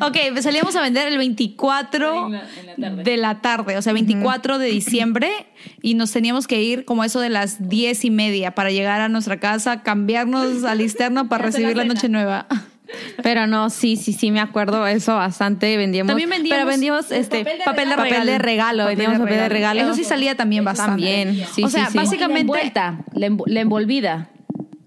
Ok, 0.00 0.16
salíamos 0.40 0.74
a 0.74 0.82
vender 0.82 1.06
el 1.06 1.16
24 1.18 2.26
En 2.26 2.32
la- 2.32 2.42
en 2.76 2.96
la 2.96 3.02
de 3.04 3.16
la 3.16 3.40
tarde, 3.40 3.76
o 3.78 3.82
sea, 3.82 3.92
24 3.92 4.58
de 4.58 4.66
diciembre, 4.66 5.30
y 5.80 5.94
nos 5.94 6.10
teníamos 6.10 6.48
que 6.48 6.60
ir 6.60 6.84
como 6.84 7.04
eso 7.04 7.20
de 7.20 7.30
las 7.30 7.68
10 7.68 8.04
y 8.04 8.10
media 8.10 8.56
para 8.56 8.70
llegar 8.72 9.00
a 9.00 9.08
nuestra 9.08 9.38
casa, 9.38 9.82
cambiarnos 9.84 10.64
al 10.64 10.80
externo 10.80 11.28
para 11.28 11.44
la 11.44 11.50
recibir 11.52 11.76
la 11.76 11.82
cena. 11.84 11.94
noche 11.94 12.08
nueva. 12.08 12.46
Pero 13.22 13.46
no, 13.46 13.70
sí, 13.70 13.96
sí, 13.96 14.12
sí, 14.12 14.30
me 14.30 14.40
acuerdo 14.40 14.86
eso 14.86 15.14
bastante. 15.14 15.76
Vendíamos. 15.76 16.08
También 16.08 16.28
vendíamos 16.30 16.58
Pero 16.60 16.70
vendíamos 16.70 17.10
este, 17.10 17.38
papel 17.64 17.88
de 17.88 17.96
papel 17.96 18.26
de 18.26 18.38
regalo. 18.38 18.38
regalo. 18.38 18.82
Papel 18.84 18.96
de 18.96 19.02
vendíamos 19.02 19.18
papel 19.26 19.38
de 19.42 19.48
regalo. 19.48 19.80
Eso 19.80 19.94
sí 19.94 20.04
salía 20.04 20.36
también 20.36 20.64
bastante. 20.64 20.90
También, 21.02 21.44
sí, 21.52 21.64
o 21.64 21.68
sea, 21.68 21.86
sí, 21.86 21.92
sí. 21.92 21.98
básicamente- 21.98 22.52
la 22.52 22.60
envuelta, 22.60 22.98
la, 23.14 23.26
env- 23.28 23.44
la 23.46 23.60
envolvida. 23.60 24.30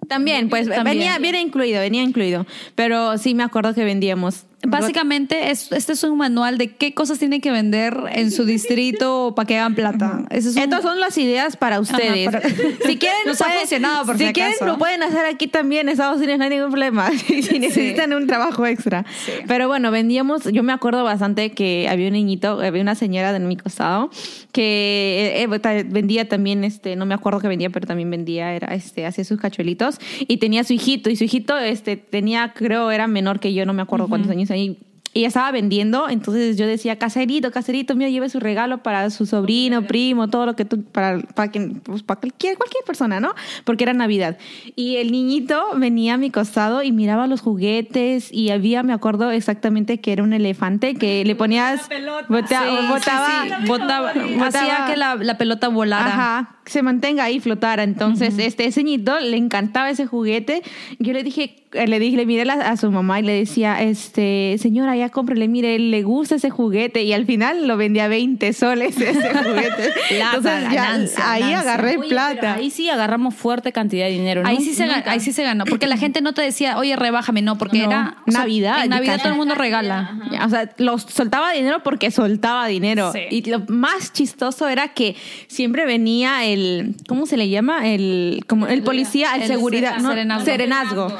También, 0.07 0.47
pues 0.49 0.69
También. 0.69 0.97
venía, 0.99 1.19
viene 1.19 1.41
incluido, 1.41 1.81
venía 1.81 2.01
incluido. 2.01 2.45
Pero 2.75 3.17
sí 3.17 3.33
me 3.35 3.43
acuerdo 3.43 3.73
que 3.73 3.83
vendíamos. 3.83 4.45
Básicamente, 4.65 5.51
es, 5.51 5.71
este 5.71 5.93
es 5.93 6.03
un 6.03 6.17
manual 6.17 6.57
de 6.57 6.69
qué 6.75 6.93
cosas 6.93 7.19
tienen 7.19 7.41
que 7.41 7.51
vender 7.51 7.95
en 8.11 8.31
su 8.31 8.43
distrito 8.43 9.33
para 9.35 9.45
que 9.45 9.57
hagan 9.57 9.75
plata. 9.75 10.25
Ese 10.31 10.49
es 10.49 10.55
un- 10.55 10.63
Estas 10.63 10.81
son 10.81 10.99
las 10.99 11.15
ideas 11.19 11.55
para 11.55 11.79
ustedes. 11.79 12.25
para- 12.25 12.41
Si 12.85 12.97
quieren, 12.97 13.19
Nos 13.27 13.39
ha 13.41 13.45
pueden- 13.45 13.59
funcionado, 13.59 14.05
por 14.05 14.17
si 14.17 14.25
si 14.27 14.33
quieren, 14.33 14.53
lo 14.65 14.77
pueden 14.79 15.03
hacer 15.03 15.25
aquí 15.25 15.47
también 15.47 15.81
en 15.87 15.89
Estados 15.89 16.17
Unidos, 16.17 16.39
no 16.39 16.43
hay 16.45 16.49
ningún 16.49 16.71
problema. 16.71 17.09
si 17.27 17.59
necesitan 17.59 18.13
un 18.13 18.25
trabajo 18.25 18.65
extra. 18.65 19.05
Sí. 19.25 19.31
Pero 19.47 19.67
bueno, 19.67 19.91
vendíamos, 19.91 20.43
yo 20.51 20.63
me 20.63 20.73
acuerdo 20.73 21.03
bastante 21.03 21.51
que 21.51 21.87
había 21.87 22.07
un 22.07 22.13
niñito, 22.13 22.59
había 22.59 22.81
una 22.81 22.95
señora 22.95 23.33
de 23.33 23.39
mi 23.39 23.57
costado 23.57 24.09
que 24.51 25.33
eh, 25.35 25.43
eh, 25.43 25.83
vendía 25.87 26.27
también, 26.27 26.63
este, 26.63 26.95
no 26.95 27.05
me 27.05 27.13
acuerdo 27.13 27.39
que 27.39 27.47
vendía, 27.47 27.69
pero 27.69 27.85
también 27.85 28.09
vendía, 28.09 28.53
era, 28.55 28.73
este, 28.73 29.05
hacía 29.05 29.23
sus 29.23 29.39
cachuelitos 29.39 29.99
y 30.27 30.37
tenía 30.37 30.63
su 30.63 30.73
hijito 30.73 31.09
y 31.11 31.15
su 31.15 31.25
hijito, 31.25 31.57
este, 31.57 31.95
tenía, 31.95 32.53
creo, 32.55 32.89
era 32.91 33.07
menor 33.07 33.39
que 33.39 33.53
yo, 33.53 33.65
no 33.65 33.73
me 33.73 33.83
acuerdo 33.83 34.07
cuántos 34.07 34.31
años 34.31 34.49
ahí. 34.57 34.77
Y 35.13 35.21
ella 35.21 35.29
estaba 35.29 35.51
vendiendo, 35.51 36.09
entonces 36.09 36.57
yo 36.57 36.67
decía, 36.67 36.99
caserito, 36.99 37.49
caserito, 37.49 37.95
mira, 37.95 38.07
lleve 38.07 38.29
su 38.29 38.39
regalo 38.39 38.83
para 38.83 39.09
su 39.09 39.25
sobrino, 39.25 39.87
primo, 39.87 40.27
todo 40.27 40.45
lo 40.45 40.55
que 40.55 40.63
tú, 40.63 40.83
para, 40.83 41.19
para, 41.33 41.49
quien- 41.51 41.79
pues, 41.81 42.03
para 42.03 42.19
cualquier, 42.19 42.55
cualquier 42.55 42.83
persona, 42.83 43.19
¿no? 43.19 43.33
Porque 43.63 43.85
era 43.85 43.93
Navidad. 43.93 44.37
Y 44.75 44.97
el 44.97 45.11
niñito 45.11 45.59
venía 45.75 46.15
a 46.15 46.17
mi 46.17 46.29
costado 46.29 46.83
y 46.83 46.91
miraba 46.91 47.25
los 47.25 47.41
juguetes 47.41 48.31
y 48.31 48.51
había, 48.51 48.83
me 48.83 48.93
acuerdo 48.93 49.31
exactamente 49.31 49.99
que 50.01 50.11
era 50.11 50.21
un 50.21 50.33
elefante 50.33 50.93
que 50.93 51.25
le 51.25 51.35
ponías... 51.35 51.89
bota- 52.29 52.63
Sí, 52.63 52.77
sí, 52.81 52.87
botaba, 52.87 53.43
sí. 53.43 53.67
botaba, 53.67 54.09
Hacía 54.11 54.35
botaba- 54.37 54.87
que 54.91 54.97
la, 54.97 55.15
la 55.15 55.37
pelota 55.39 55.69
volara. 55.69 56.05
Ajá, 56.13 56.57
que 56.63 56.71
se 56.71 56.83
mantenga 56.83 57.23
ahí 57.23 57.39
flotara. 57.39 57.81
Entonces, 57.81 58.37
este 58.37 58.65
ese 58.67 58.83
niñito 58.83 59.19
le 59.19 59.37
encantaba 59.37 59.89
ese 59.89 60.05
juguete. 60.05 60.61
Yo 60.99 61.13
le 61.13 61.23
dije, 61.23 61.63
le 61.73 61.99
dije, 61.99 62.15
le 62.17 62.25
miré 62.25 62.45
la- 62.45 62.53
a 62.53 62.77
su 62.77 62.89
mamá 62.91 63.19
y 63.19 63.23
le 63.23 63.33
decía, 63.33 63.81
este, 63.81 64.55
señora, 64.59 64.95
ya 64.95 65.09
cómprele, 65.09 65.47
mire, 65.47 65.77
le 65.79 66.01
gusta 66.03 66.35
ese 66.35 66.49
juguete. 66.49 67.03
Y 67.03 67.13
al 67.13 67.25
final 67.25 67.67
lo 67.67 67.75
vendía 67.77 68.05
a 68.05 68.07
20 68.07 68.53
soles 68.53 68.95
ese 68.99 69.13
juguete. 69.33 69.93
Plata, 70.09 70.35
Entonces, 70.37 70.63
ya 70.63 70.69
ganancia, 70.73 71.31
ahí 71.31 71.41
ganancia. 71.41 71.59
agarré 71.71 71.97
Oye, 71.97 72.09
plata. 72.09 72.53
Ahí 72.53 72.69
sí 72.69 72.89
agarramos 72.89 73.35
fuerte 73.35 73.71
cantidad 73.71 74.05
de 74.05 74.11
dinero. 74.13 74.43
Ahí 74.45 74.55
¿no? 74.59 74.61
sí, 74.63 74.73
se 74.73 74.87
ganó, 74.87 75.03
ahí 75.07 75.19
sí 75.19 75.33
se 75.33 75.43
ganó, 75.43 75.65
porque 75.65 75.87
la 75.87 75.97
gente 75.97 76.21
no 76.21 76.33
te 76.33 76.41
decía, 76.41 76.77
oye, 76.77 76.95
rebájame, 76.95 77.41
no, 77.41 77.57
porque 77.57 77.79
No, 77.79 77.85
era 77.85 78.17
o 78.25 78.31
sea, 78.31 78.39
Navidad, 78.41 78.83
En 78.83 78.89
Navidad 78.89 79.17
todo 79.19 79.29
el 79.33 79.37
mundo 79.37 79.53
regala. 79.55 80.19
O 80.45 80.49
sea, 80.49 80.69
los 80.77 81.03
soltaba 81.03 81.51
dinero 81.51 81.81
porque 81.83 82.11
soltaba 82.11 82.67
dinero. 82.67 83.11
Sí. 83.11 83.19
Y 83.29 83.49
lo 83.49 83.59
más 83.67 84.13
chistoso 84.13 84.67
era 84.69 84.89
que 84.93 85.15
siempre 85.47 85.85
venía 85.85 86.45
el, 86.45 86.95
¿cómo 87.07 87.25
se 87.25 87.35
le 87.37 87.49
llama? 87.49 87.87
El, 87.89 88.41
como 88.47 88.67
el 88.67 88.83
policía, 88.83 89.35
el, 89.35 89.41
El 89.43 89.47
seguridad, 89.47 89.97
¿no? 89.99 90.09
serenazgo. 90.09 90.45
serenazgo. 90.45 91.19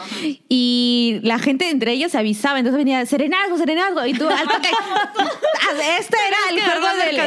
Y 0.50 1.20
la 1.24 1.40
gente 1.40 1.70
entre 1.70 1.92
ellos 1.92 2.14
se 2.14 2.18
avisaba, 2.18 2.58
entonces 2.60 2.78
venía 2.78 3.06
serenazgo, 3.06 3.58
serenazgo. 3.58 4.06
Y 4.06 4.14
tú, 4.14 4.30
al 4.30 4.48
toque, 4.48 4.70
este 6.00 6.16
era 6.28 6.38
el 6.52 6.62
juego 6.80 6.98
del, 7.04 7.20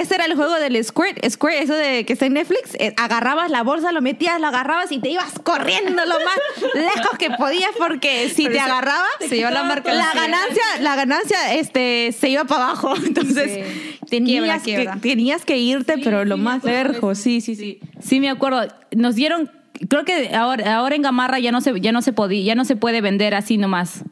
ese 0.00 0.14
era 0.14 0.24
el 0.26 0.34
juego 0.34 0.54
del 0.56 0.84
Squirt, 0.84 1.18
Squirt, 1.30 1.54
eso 1.54 1.74
de 1.74 2.04
que 2.04 2.12
está 2.12 2.26
en 2.26 2.34
Netflix. 2.34 2.74
eh, 2.74 2.92
agarrabas 2.98 3.50
la 3.50 3.62
bolsa, 3.62 3.90
lo 3.92 4.02
metías, 4.02 4.38
lo 4.40 4.48
agarrabas 4.48 4.92
y 4.92 4.98
te 4.98 5.08
ibas 5.08 5.32
corriendo 5.42 6.04
lo 6.04 6.14
más 6.14 6.38
lejos 6.74 7.16
que 7.18 7.30
podías 7.30 7.70
porque 7.78 8.28
si 8.28 8.42
Pero 8.44 8.54
te 8.56 8.60
agarraba, 8.60 9.06
se 9.26 9.36
iba 9.38 9.50
la 9.50 9.62
mercancía. 9.64 10.04
la 10.04 10.20
ganancia, 10.20 10.62
la 10.80 10.94
ganancia 10.96 11.54
este, 11.54 12.14
se 12.18 12.28
iba 12.28 12.44
para 12.44 12.64
abajo. 12.64 12.94
Entonces 12.96 13.48
Sí. 13.48 13.98
tenías, 14.10 14.62
Quiebra, 14.62 14.94
que, 14.94 15.08
tenías 15.08 15.44
que 15.44 15.56
irte, 15.56 15.96
pero 16.04 16.24
lo 16.24 16.36
sí, 16.36 16.42
más 16.42 16.64
lejos. 16.64 17.18
Sí, 17.18 17.40
sí, 17.40 17.54
sí. 17.56 17.80
Sí, 18.02 18.20
me 18.20 18.28
acuerdo. 18.30 18.66
Nos 18.90 19.14
dieron, 19.14 19.50
creo 19.88 20.04
que 20.04 20.34
ahora, 20.34 20.76
ahora 20.76 20.96
en 20.96 21.02
Gamarra 21.02 21.38
ya 21.38 21.52
no 21.52 21.60
se, 21.60 21.80
ya 21.80 21.92
no 21.92 22.02
se 22.02 22.12
podía, 22.12 22.42
ya 22.42 22.54
no 22.54 22.64
se 22.64 22.76
puede 22.76 23.00
vender 23.00 23.34
así 23.34 23.58
nomás. 23.58 24.04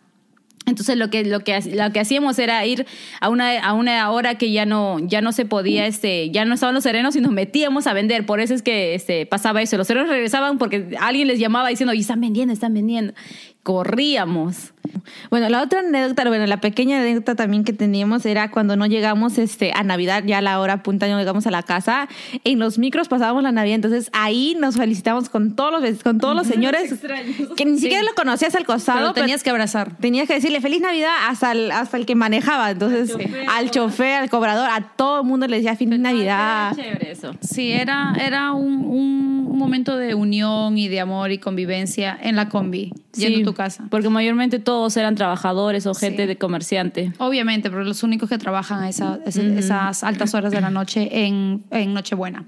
Entonces 0.67 0.97
lo 0.97 1.11
que, 1.11 1.25
lo 1.25 1.41
que, 1.41 1.61
lo 1.75 1.93
que 1.93 2.01
hacíamos 2.01 2.39
era 2.41 2.67
ir 2.67 2.87
a 3.21 3.29
una, 3.29 3.61
a 3.61 3.73
una 3.73 4.11
hora 4.11 4.37
que 4.37 4.51
ya 4.51 4.67
no, 4.67 4.99
ya 4.99 5.21
no 5.21 5.31
se 5.31 5.45
podía, 5.45 5.87
este, 5.87 6.31
ya 6.31 6.45
no 6.45 6.55
estaban 6.55 6.75
los 6.75 6.83
serenos 6.83 7.15
y 7.15 7.21
nos 7.21 7.31
metíamos 7.31 7.87
a 7.87 7.93
vender. 7.93 8.27
Por 8.27 8.41
eso 8.41 8.53
es 8.53 8.63
que 8.63 8.95
este, 8.95 9.27
pasaba 9.27 9.63
eso. 9.63 9.77
Los 9.77 9.87
serenos 9.87 10.09
regresaban 10.09 10.59
porque 10.59 10.97
alguien 11.01 11.29
les 11.29 11.39
llamaba 11.39 11.69
diciendo, 11.69 11.95
y 11.95 12.01
están 12.01 12.21
vendiendo, 12.21 12.53
están 12.53 12.75
vendiendo. 12.75 13.15
Corríamos. 13.63 14.73
Bueno, 15.31 15.49
la 15.49 15.62
otra 15.62 15.81
anécdota, 15.81 16.25
bueno, 16.29 16.46
la 16.46 16.61
pequeña 16.61 16.99
anécdota 17.01 17.35
también 17.35 17.64
que 17.64 17.72
teníamos 17.72 18.27
era 18.27 18.51
cuando 18.51 18.77
no 18.77 18.87
llegamos 18.87 19.38
este, 19.38 19.72
a 19.75 19.83
Navidad, 19.83 20.25
ya 20.25 20.38
a 20.38 20.42
la 20.42 20.61
hora 20.61 20.83
punta, 20.83 21.07
no 21.09 21.18
llegamos 21.18 21.46
a 21.46 21.51
la 21.51 21.62
casa, 21.62 22.09
en 22.44 22.59
los 22.59 22.79
micros 22.79 23.09
pasábamos 23.09 23.42
la 23.42 23.53
Navidad, 23.53 23.77
entonces 23.77 24.11
ahí 24.12 24.57
nos 24.59 24.77
felicitamos 24.77 25.29
con 25.29 25.57
todos 25.57 25.72
los, 25.81 26.03
con 26.03 26.18
todos 26.18 26.35
los 26.35 26.46
señores 26.46 26.94
que 27.57 27.64
ni 27.64 27.79
siquiera 27.79 28.03
lo 28.03 28.14
conocías 28.14 28.55
al 28.55 28.64
costado. 28.64 28.99
Pero 28.99 29.14
pero 29.14 29.25
tenías 29.25 29.42
que 29.42 29.51
abrazar. 29.51 29.96
tenías 29.96 30.27
que 30.27 30.35
decirle 30.35 30.61
feliz 30.61 30.81
Navidad 30.81 31.14
hasta 31.29 31.53
el, 31.53 31.70
hasta 31.70 31.96
el 31.96 32.07
que 32.07 32.14
manejaba, 32.14 32.70
entonces 32.70 33.16
al 33.49 33.70
chofer, 33.70 34.22
al, 34.22 34.31
cobrador, 34.31 34.68
a 34.70 34.92
todo 34.96 35.20
el 35.20 35.27
mundo 35.27 35.46
le 35.46 35.57
decía 35.57 35.77
feliz 35.77 35.99
Navidad. 35.99 36.75
Chévere 36.75 37.12
eso. 37.12 37.35
Sí, 37.40 37.72
era, 37.72 38.14
era 38.20 38.53
un, 38.53 38.85
un 38.85 39.59
momento 39.59 39.96
de 39.96 40.14
unión 40.14 40.79
y 40.79 40.88
de 40.88 41.01
amor 41.01 41.33
y 41.33 41.38
convivencia 41.38 42.16
en 42.20 42.37
la 42.37 42.49
combi, 42.49 42.92
yendo 43.14 43.37
Sí, 43.37 43.42
a 43.42 43.44
tu 43.44 43.55
casa. 43.55 43.85
Porque 43.90 44.09
mayormente 44.09 44.59
todos 44.77 44.95
eran 44.99 45.15
trabajadores 45.15 45.87
o 45.87 45.95
gente 45.95 46.23
Sí. 46.25 46.29
de 46.29 46.37
comerciante. 46.37 47.11
Obviamente, 47.17 47.71
pero 47.71 47.83
los 47.83 48.03
únicos 48.03 48.29
que 48.29 48.37
trabajan 48.37 48.83
a 48.83 48.89
esa- 48.91 49.19
ese- 49.25 49.59
esas 49.59 50.05
altas 50.05 50.35
horas 50.35 50.53
de 50.53 50.61
la 50.61 50.69
noche 50.69 51.09
en, 51.25 51.65
en 51.71 51.95
Nochebuena. 51.95 52.45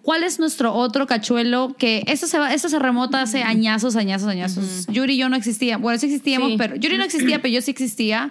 ¿Cuál 0.00 0.22
es 0.22 0.38
nuestro 0.38 0.72
otro 0.72 1.06
cachuelo? 1.06 1.74
Que 1.76 2.02
eso 2.06 2.26
se, 2.26 2.38
va, 2.38 2.54
eso 2.54 2.70
se 2.70 2.78
remota 2.78 3.20
hace 3.20 3.42
añazos, 3.42 3.94
añazos, 3.94 4.28
añazos. 4.28 4.86
Yuri 4.86 5.14
y 5.14 5.18
yo 5.18 5.28
no 5.28 5.36
existía. 5.36 5.76
Bueno, 5.76 5.98
sí 5.98 6.06
existíamos, 6.06 6.52
Sí. 6.52 6.56
pero 6.56 6.76
Yuri 6.76 6.96
no 6.96 7.04
existía, 7.04 7.42
pero 7.42 7.52
yo 7.52 7.60
sí 7.60 7.72
existía. 7.72 8.30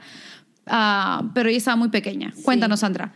Ah, 0.65 1.21
pero 1.36 1.49
ella 1.49 1.60
estaba 1.60 1.75
muy 1.77 1.89
pequeña. 1.89 2.34
Cuéntanos, 2.43 2.79
Sandra. 2.79 3.13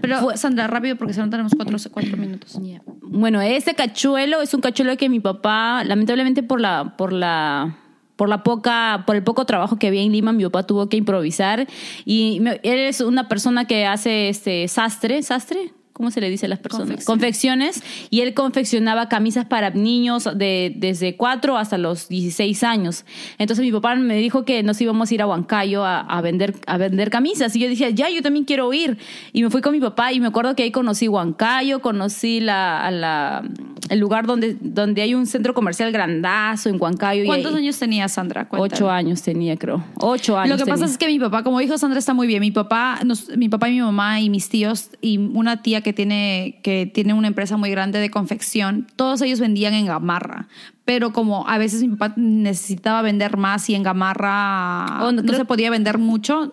Pero, 0.00 0.36
Sandra, 0.36 0.66
rápido, 0.66 0.96
porque 0.96 1.12
solo 1.14 1.30
tenemos 1.30 1.52
cuatro, 1.54 1.76
cuatro 1.92 2.16
minutos. 2.16 2.58
Bueno, 3.02 3.40
este 3.40 3.74
cachuelo 3.74 4.40
es 4.42 4.52
un 4.54 4.60
cachuelo 4.60 4.96
que 4.96 5.08
mi 5.08 5.20
papá, 5.20 5.84
lamentablemente 5.84 6.42
por 6.42 6.60
la, 6.60 6.96
por 6.96 7.12
la, 7.12 7.76
por 8.22 8.28
la 8.28 8.44
poca, 8.44 9.02
por 9.04 9.16
el 9.16 9.24
poco 9.24 9.44
trabajo 9.46 9.80
que 9.80 9.88
había 9.88 10.00
en 10.00 10.12
Lima, 10.12 10.30
mi 10.32 10.44
papá 10.44 10.62
tuvo 10.62 10.88
que 10.88 10.96
improvisar. 10.96 11.66
Y 12.04 12.38
me- 12.40 12.60
él 12.62 12.78
es 12.78 13.00
una 13.00 13.26
persona 13.26 13.64
que 13.64 13.84
hace 13.84 14.28
este 14.28 14.68
sastre, 14.68 15.24
sastre. 15.24 15.72
¿Cómo 15.92 16.10
se 16.10 16.20
le 16.22 16.30
dice 16.30 16.46
a 16.46 16.48
las 16.48 16.58
personas? 16.58 17.04
Confección. 17.04 17.14
Confecciones. 17.58 17.82
Y 18.10 18.20
él 18.22 18.32
confeccionaba 18.34 19.08
camisas 19.10 19.44
para 19.44 19.70
niños 19.70 20.26
de, 20.36 20.72
desde 20.74 21.16
4 21.16 21.58
hasta 21.58 21.76
los 21.76 22.08
16 22.08 22.62
años. 22.64 23.04
Entonces 23.38 23.62
mi 23.64 23.70
papá 23.70 23.94
me 23.96 24.16
dijo 24.16 24.44
que 24.46 24.62
nos 24.62 24.80
íbamos 24.80 25.10
a 25.10 25.14
ir 25.14 25.20
a 25.22 25.26
Huancayo 25.26 25.84
a, 25.84 26.00
a 26.00 26.20
vender, 26.22 26.54
a 26.66 26.78
vender 26.78 27.10
camisas. 27.10 27.54
Y 27.56 27.60
yo 27.60 27.68
decía, 27.68 27.90
ya, 27.90 28.08
yo 28.08 28.22
también 28.22 28.46
quiero 28.46 28.72
ir. 28.72 28.96
Y 29.34 29.42
me 29.42 29.50
fui 29.50 29.60
con 29.60 29.72
mi 29.72 29.80
papá 29.80 30.12
y 30.14 30.20
me 30.20 30.28
acuerdo 30.28 30.56
que 30.56 30.62
ahí 30.62 30.70
conocí 30.70 31.08
Huancayo, 31.08 31.82
conocí 31.82 32.40
la, 32.40 32.90
la, 32.90 33.42
el 33.90 33.98
lugar 33.98 34.26
donde, 34.26 34.56
donde 34.60 35.02
hay 35.02 35.14
un 35.14 35.26
centro 35.26 35.52
comercial 35.52 35.92
grandazo 35.92 36.70
en 36.70 36.80
Huancayo. 36.80 37.22
y 37.22 37.26
¿Cuántos 37.26 37.52
ahí- 37.54 37.58
años 37.64 37.78
tenía 37.78 38.08
Sandra? 38.08 38.48
Ocho 38.50 38.90
años 38.90 39.20
tenía, 39.20 39.58
creo. 39.58 39.84
Ocho 40.00 40.38
años. 40.38 40.58
Lo 40.58 40.64
que 40.64 40.70
pasa 40.70 40.80
tenía. 40.86 40.92
es 40.92 40.98
que 40.98 41.06
mi 41.08 41.18
papá, 41.18 41.42
como 41.42 41.58
dijo 41.60 41.76
Sandra, 41.76 41.98
está 41.98 42.14
muy 42.14 42.26
bien. 42.26 42.40
Mi 42.40 42.50
papá, 42.50 43.00
nos- 43.04 43.28
mi 43.36 43.50
papá 43.50 43.68
y 43.68 43.72
mi 43.74 43.80
mamá 43.82 44.20
y 44.22 44.30
mis 44.30 44.48
tíos 44.48 44.88
y 45.02 45.18
una 45.18 45.60
tía 45.62 45.81
que 45.82 45.92
tiene, 45.92 46.60
que 46.62 46.86
tiene 46.86 47.14
una 47.14 47.28
empresa 47.28 47.56
muy 47.56 47.70
grande 47.70 47.98
de 47.98 48.10
confección, 48.10 48.86
todos 48.96 49.22
ellos 49.22 49.40
vendían 49.40 49.74
en 49.74 49.86
Gamarra. 49.86 50.48
Pero 50.84 51.12
como 51.12 51.48
a 51.48 51.58
veces 51.58 51.80
mi 51.82 51.90
papá 51.94 52.12
necesitaba 52.16 53.02
vender 53.02 53.36
más 53.36 53.70
y 53.70 53.74
en 53.76 53.84
Gamarra 53.84 54.98
Oh, 55.00 55.12
no, 55.12 55.12
no 55.12 55.22
creo- 55.22 55.38
se 55.38 55.44
podía 55.44 55.70
vender 55.70 55.98
mucho, 55.98 56.52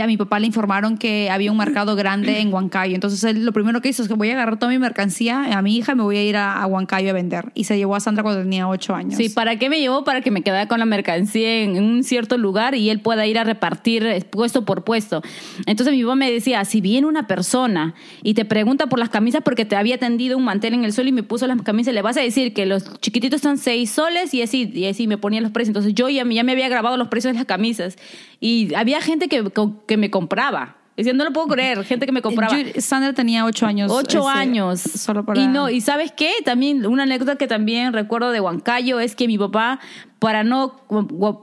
a 0.00 0.06
mi 0.06 0.16
papá 0.16 0.38
le 0.40 0.46
informaron 0.46 0.98
que 0.98 1.30
había 1.30 1.50
un 1.52 1.58
mercado 1.58 1.94
grande 1.96 2.40
en 2.40 2.52
Huancayo. 2.52 2.94
Entonces 2.94 3.22
él 3.24 3.44
lo 3.44 3.52
primero 3.52 3.80
que 3.80 3.88
hizo 3.88 4.02
es 4.02 4.08
que 4.08 4.14
voy 4.14 4.30
a 4.30 4.32
agarrar 4.34 4.58
toda 4.58 4.70
mi 4.72 4.78
mercancía 4.78 5.56
a 5.56 5.62
mi 5.62 5.76
hija 5.76 5.92
y 5.92 5.94
me 5.94 6.02
voy 6.02 6.16
a 6.16 6.24
ir 6.24 6.36
a, 6.36 6.60
a 6.62 6.66
Huancayo 6.66 7.10
a 7.10 7.12
vender. 7.12 7.52
Y 7.54 7.64
se 7.64 7.76
llevó 7.76 7.94
a 7.96 8.00
Sandra 8.00 8.22
cuando 8.22 8.42
tenía 8.42 8.68
ocho 8.68 8.94
años. 8.94 9.14
Sí, 9.16 9.28
¿para 9.28 9.56
qué 9.56 9.68
me 9.70 9.78
llevó? 9.80 10.02
Para 10.04 10.20
que 10.20 10.30
me 10.30 10.42
quedara 10.42 10.66
con 10.66 10.78
la 10.78 10.84
mercancía 10.86 11.62
en, 11.62 11.76
en 11.76 11.84
un 11.84 12.02
cierto 12.04 12.38
lugar 12.38 12.74
y 12.74 12.90
él 12.90 13.00
pueda 13.00 13.26
ir 13.26 13.38
a 13.38 13.44
repartir 13.44 14.04
eh, 14.04 14.20
puesto 14.22 14.64
por 14.64 14.84
puesto. 14.84 15.22
Entonces 15.66 15.94
mi 15.94 16.02
papá 16.02 16.16
me 16.16 16.30
decía, 16.30 16.64
si 16.64 16.80
viene 16.80 17.06
una 17.06 17.26
persona 17.26 17.94
y 18.22 18.34
te 18.34 18.44
pregunta 18.44 18.86
por 18.88 18.98
las 18.98 19.10
camisas 19.10 19.42
porque 19.44 19.64
te 19.64 19.76
había 19.76 19.98
tendido 19.98 20.36
un 20.36 20.44
mantel 20.44 20.74
en 20.74 20.84
el 20.84 20.92
suelo 20.92 21.10
y 21.10 21.12
me 21.12 21.22
puso 21.22 21.46
las 21.46 21.60
camisas, 21.62 21.94
le 21.94 22.02
vas 22.02 22.16
a 22.16 22.20
decir 22.20 22.52
que 22.52 22.66
los 22.66 22.98
chiquititos 23.00 23.36
están 23.36 23.58
seis 23.60 23.90
soles 23.90 24.34
y 24.34 24.42
así, 24.42 24.70
y 24.74 24.86
así 24.86 25.06
me 25.06 25.18
ponía 25.18 25.40
los 25.40 25.50
precios. 25.52 25.68
Entonces 25.70 25.94
yo 25.94 26.08
ya, 26.08 26.24
me- 26.24 26.34
ya 26.34 26.42
me 26.42 26.52
había 26.52 26.68
grabado 26.68 26.96
los 26.96 27.08
precios 27.08 27.32
de 27.32 27.38
las 27.38 27.46
camisas 27.46 27.96
y 28.40 28.74
había 28.74 29.00
gente 29.00 29.28
que, 29.28 29.44
que 29.86 29.96
me 29.96 30.10
compraba. 30.10 30.76
Decía, 30.96 31.14
no 31.14 31.24
lo 31.24 31.32
puedo 31.32 31.46
creer, 31.46 31.82
gente 31.84 32.04
que 32.04 32.12
me 32.12 32.20
compraba. 32.20 32.58
Yo- 32.58 32.80
Sandra 32.80 33.12
tenía 33.14 33.44
ocho 33.46 33.64
años. 33.66 33.90
Ocho 33.90 34.28
este, 34.28 34.38
años. 34.40 34.80
Solo 34.80 35.24
para... 35.24 35.40
Y 35.40 35.46
no, 35.46 35.70
y 35.70 35.80
¿sabes 35.80 36.12
qué? 36.12 36.30
También 36.44 36.84
una 36.86 37.04
anécdota 37.04 37.36
que 37.36 37.46
también 37.46 37.92
recuerdo 37.92 38.32
de 38.32 38.40
Huancayo 38.40 39.00
es 39.00 39.14
que 39.14 39.26
mi 39.26 39.38
papá, 39.38 39.80
para 40.18 40.42
no 40.44 40.74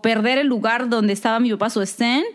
perder 0.04 0.38
el 0.38 0.48
lugar 0.48 0.90
donde 0.90 1.14
estaba 1.14 1.40
mi 1.40 1.50
papá 1.52 1.70
su 1.70 1.82
stand, 1.82 2.26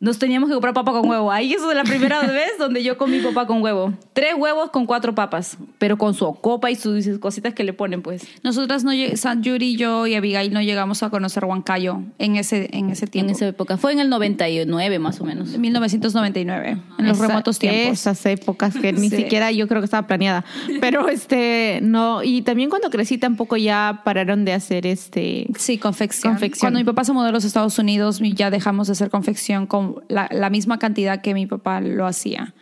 nos 0.00 0.18
teníamos 0.18 0.48
que 0.48 0.54
comprar 0.54 0.74
papa 0.74 0.92
con 0.92 1.08
huevo. 1.08 1.32
Ahí 1.32 1.52
eso 1.52 1.68
es 1.70 1.76
la 1.76 1.82
primera 1.84 2.20
vez 2.26 2.52
donde 2.58 2.82
yo 2.84 2.96
comí 2.98 3.18
papá 3.20 3.46
con 3.46 3.62
huevo. 3.62 3.92
Tres 4.12 4.34
huevos 4.36 4.70
con 4.70 4.86
cuatro 4.86 5.14
papas, 5.14 5.58
pero 5.78 5.98
con 5.98 6.14
su 6.14 6.32
copa 6.34 6.70
y 6.70 6.76
sus 6.76 7.18
cositas 7.18 7.54
que 7.54 7.64
le 7.64 7.72
ponen, 7.72 8.02
pues. 8.02 8.26
Nosotras 8.42 8.84
no 8.84 8.92
San 9.16 9.42
Yuri, 9.42 9.76
yo 9.76 10.06
y 10.06 10.14
Abigail 10.14 10.52
no 10.52 10.62
llegamos 10.62 11.02
a 11.02 11.10
conocer 11.10 11.44
Huancayo 11.44 12.00
en 12.18 12.36
ese, 12.36 12.68
en 12.72 12.90
ese 12.90 13.06
En 13.06 13.10
tiempo. 13.10 13.32
esa 13.32 13.48
época. 13.48 13.76
Fue 13.76 13.92
en 13.92 13.98
el 14.00 14.08
99 14.08 14.98
más 14.98 15.20
o 15.20 15.24
menos. 15.24 15.52
En 15.54 15.60
1999, 15.60 16.78
en 16.98 17.06
los 17.06 17.16
Esa- 17.18 17.26
remotos 17.28 17.58
tiempos. 17.58 17.92
Esas 18.00 18.24
épocas 18.26 18.74
que 18.76 18.92
ni 18.92 19.08
Sí. 19.10 19.16
siquiera 19.16 19.50
yo 19.52 19.66
creo 19.68 19.80
que 19.80 19.86
estaba 19.86 20.06
planeada. 20.06 20.44
Pero 20.80 21.08
este, 21.08 21.80
no, 21.82 22.22
y 22.22 22.42
también 22.42 22.70
cuando 22.70 22.90
crecí 22.90 23.18
tampoco 23.18 23.56
ya 23.56 24.02
pararon 24.04 24.44
de 24.44 24.52
hacer 24.52 24.86
este. 24.86 25.46
Sí, 25.56 25.78
confección. 25.78 26.34
Confección. 26.34 26.60
Cuando 26.60 26.78
mi 26.78 26.84
papá 26.84 27.04
se 27.04 27.12
mudó 27.12 27.26
a 27.26 27.32
los 27.32 27.44
Estados 27.44 27.78
Unidos, 27.78 28.20
ya 28.34 28.50
dejamos 28.50 28.86
de 28.88 28.92
hacer 28.92 29.10
confección 29.10 29.66
con 29.66 29.87
la, 30.08 30.28
la 30.32 30.50
misma 30.50 30.78
cantidad 30.78 31.20
que 31.20 31.34
mi 31.34 31.46
papá 31.46 31.80
lo 31.80 32.06
hacía 32.06 32.54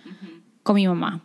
con 0.62 0.76
mi 0.76 0.86
mamá. 0.86 1.22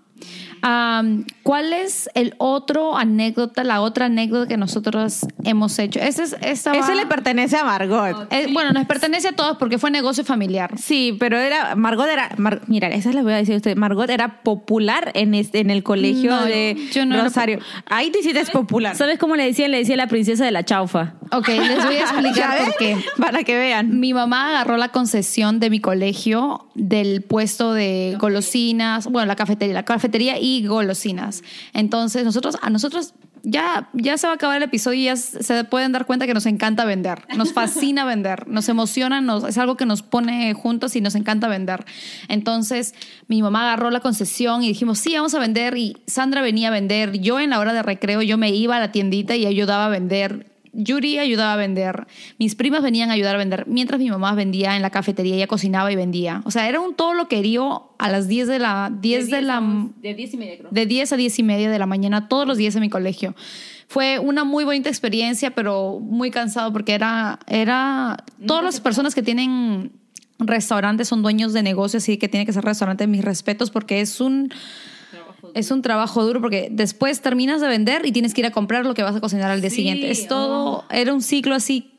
Am, 0.64 1.26
¿Cuál 1.42 1.74
es 1.74 2.08
el 2.14 2.36
otro 2.38 2.96
anécdota, 2.96 3.64
la 3.64 3.82
otra 3.82 4.06
anécdota 4.06 4.48
que 4.48 4.58
nosotros 4.58 5.26
hemos 5.44 5.80
hecho? 5.80 6.00
Ese 6.00 6.22
es, 6.22 6.36
esta 6.42 6.74
Ese 6.74 6.92
va- 6.92 6.96
le 6.96 7.08
pertenece 7.08 7.58
a 7.58 7.64
Margot. 7.64 8.28
Eh, 8.32 8.48
bueno, 8.54 8.72
nos 8.72 8.86
pertenece 8.86 9.30
a 9.30 9.32
todos 9.32 9.58
porque 9.58 9.80
fue 9.80 9.90
negocio 9.90 10.24
familiar. 10.24 10.78
Sí, 10.78 11.18
pero 11.20 11.40
era 11.40 11.76
Margot 11.76 12.08
era 12.08 12.30
Mar- 12.38 12.62
mira, 12.68 12.90
esa 12.90 13.12
le 13.12 13.24
voy 13.24 13.34
a 13.34 13.38
decir 13.38 13.56
a 13.56 13.58
usted, 13.58 13.76
Margot 13.76 14.08
era 14.12 14.44
popular 14.44 15.10
en 15.16 15.34
este, 15.34 15.60
en 15.62 15.72
el 15.72 15.82
colegio 15.82 16.30
No, 16.30 16.46
de 16.46 16.78
yo 16.92 17.04
no 17.08 17.16
era 17.16 17.24
Rosario. 17.24 17.58
Ahí 17.88 18.12
te 18.12 18.20
hiciste 18.20 18.46
popular. 18.52 18.96
¿Sabes 18.96 19.18
cómo 19.18 19.36
le 19.36 19.46
decían? 19.46 19.72
Le 19.72 19.78
decía 19.80 19.98
la 19.98 20.08
princesa 20.08 20.46
de 20.46 20.52
la 20.52 20.64
chaufa. 20.64 21.16
Ok, 21.34 21.48
les 21.48 21.86
voy 21.86 21.96
a 21.96 22.02
explicar 22.02 22.66
por 22.66 22.76
qué. 22.76 22.98
Para 23.18 23.44
que 23.44 23.58
vean. 23.58 24.00
Mi 24.00 24.14
mamá 24.14 24.50
agarró 24.50 24.78
la 24.78 24.90
concesión 24.90 25.60
de 25.60 25.70
mi 25.70 25.80
colegio 25.80 26.68
del 26.76 27.22
puesto 27.22 27.74
de 27.74 28.18
golosinas, 28.20 29.08
bueno, 29.08 29.28
la 29.28 29.36
cafetería, 29.36 29.74
la 29.74 29.86
cafetería 29.86 30.38
y 30.40 30.66
golosinas. 30.66 31.44
Entonces, 31.74 32.26
nosotros, 32.26 32.58
a 32.62 32.70
nosotros 32.70 33.14
ya, 33.44 33.90
ya 33.94 34.18
se 34.18 34.28
va 34.28 34.34
a 34.34 34.36
acabar 34.36 34.58
el 34.58 34.64
episodio 34.64 35.00
y 35.00 35.06
ya 35.06 35.16
se 35.16 35.64
pueden 35.64 35.92
dar 35.92 36.06
cuenta 36.06 36.28
que 36.28 36.34
nos 36.34 36.46
encanta 36.46 36.86
vender. 36.86 37.26
Nos 37.36 37.54
fascina 37.54 38.06
vender, 38.06 38.48
nos 38.48 38.70
emociona, 38.70 39.22
nos, 39.22 39.44
es 39.46 39.58
algo 39.58 39.78
que 39.78 39.86
nos 39.86 40.02
pone 40.02 40.54
juntos 40.54 40.96
y 40.96 41.02
nos 41.02 41.16
encanta 41.16 41.48
vender. 41.48 41.86
Entonces, 42.28 42.94
mi 43.28 43.42
mamá 43.42 43.64
agarró 43.64 43.90
la 43.90 44.02
concesión 44.02 44.64
y 44.64 44.68
dijimos, 44.68 45.00
sí, 45.00 45.16
vamos 45.16 45.34
a 45.34 45.40
vender. 45.40 45.78
Y 45.78 45.98
Sandra 46.08 46.42
venía 46.42 46.68
a 46.68 46.72
vender. 46.72 47.20
Yo 47.20 47.40
en 47.40 47.52
la 47.52 47.60
hora 47.60 47.74
de 47.74 47.84
recreo, 47.84 48.22
yo 48.22 48.38
me 48.38 48.50
iba 48.50 48.76
a 48.76 48.80
la 48.80 48.92
tiendita 48.92 49.36
y 49.36 49.46
ayudaba 49.46 49.86
a 49.86 49.90
vender. 49.90 50.51
Yuri 50.74 51.20
ayudaba 51.20 51.54
a 51.54 51.56
vender, 51.58 52.08
mis 52.40 52.56
primas 52.56 52.82
venían 52.82 53.10
a 53.10 53.14
ayudar 53.14 53.36
a 53.36 53.38
vender, 53.38 53.66
mientras 53.68 54.00
mi 54.00 54.10
mamá 54.10 54.34
vendía 54.36 54.76
en 54.76 54.82
la 54.82 54.90
cafetería, 54.90 55.36
ella 55.36 55.48
cocinaba 55.48 55.92
y 55.92 55.96
vendía. 55.96 56.42
O 56.46 56.52
sea, 56.52 56.70
era 56.70 56.80
un 56.80 56.96
todo 56.96 57.14
lo 57.14 57.28
querido 57.28 57.94
a 58.00 58.10
las 58.10 58.28
10 58.28 58.48
de 58.48 58.60
la 58.60 58.92
10 59.02 59.30
de 59.30 59.42
la 59.42 59.62
De 60.02 60.14
10 60.14 60.34
y 60.34 60.38
media, 60.38 60.58
creo. 60.58 60.70
de 60.72 60.86
10 60.86 61.14
a 61.14 61.18
10 61.18 61.40
y 61.40 61.44
media 61.44 61.70
de 61.70 61.80
la 61.80 61.86
mañana 61.86 62.28
todos 62.30 62.48
los 62.48 62.58
días 62.58 62.76
en 62.76 62.82
mi 62.82 62.90
colegio. 62.90 63.36
Fue 63.88 64.20
una 64.20 64.46
muy 64.46 64.64
bonita 64.64 64.90
experiencia, 64.90 65.52
pero 65.52 66.00
muy 66.00 66.32
cansado 66.32 66.72
porque 66.72 66.94
era 66.94 67.40
era 67.48 68.24
todas 68.46 68.64
las 68.64 68.80
personas 68.80 69.14
que 69.14 69.22
tienen 69.22 69.92
restaurantes 70.42 71.08
son 71.08 71.22
dueños 71.22 71.54
de 71.54 71.64
negocios, 71.64 72.04
así 72.04 72.18
que 72.18 72.28
tiene 72.28 72.46
que 72.46 72.54
ser 72.54 72.64
restaurante, 72.64 73.08
mis 73.08 73.24
respetos, 73.24 73.72
porque 73.72 74.02
es 74.02 74.20
un, 74.20 74.52
es 75.54 75.72
un 75.72 75.82
trabajo 75.82 76.24
duro, 76.24 76.42
porque 76.42 76.70
después 76.72 77.22
terminas 77.22 77.62
de 77.62 77.68
vender 77.68 78.06
y 78.06 78.12
tienes 78.12 78.34
que 78.34 78.42
ir 78.42 78.48
a 78.48 78.52
comprar 78.52 78.86
lo 78.86 78.94
que 78.94 79.04
vas 79.04 79.16
a 79.16 79.22
cocinar 79.22 79.52
al 79.52 79.62
día 79.62 79.70
Sí, 79.70 79.78
siguiente. 79.78 80.10
Es 80.12 80.28
todo, 80.28 80.80
oh. 80.80 80.84
era 80.90 81.14
un 81.14 81.22
ciclo 81.22 81.56
así 81.56 81.91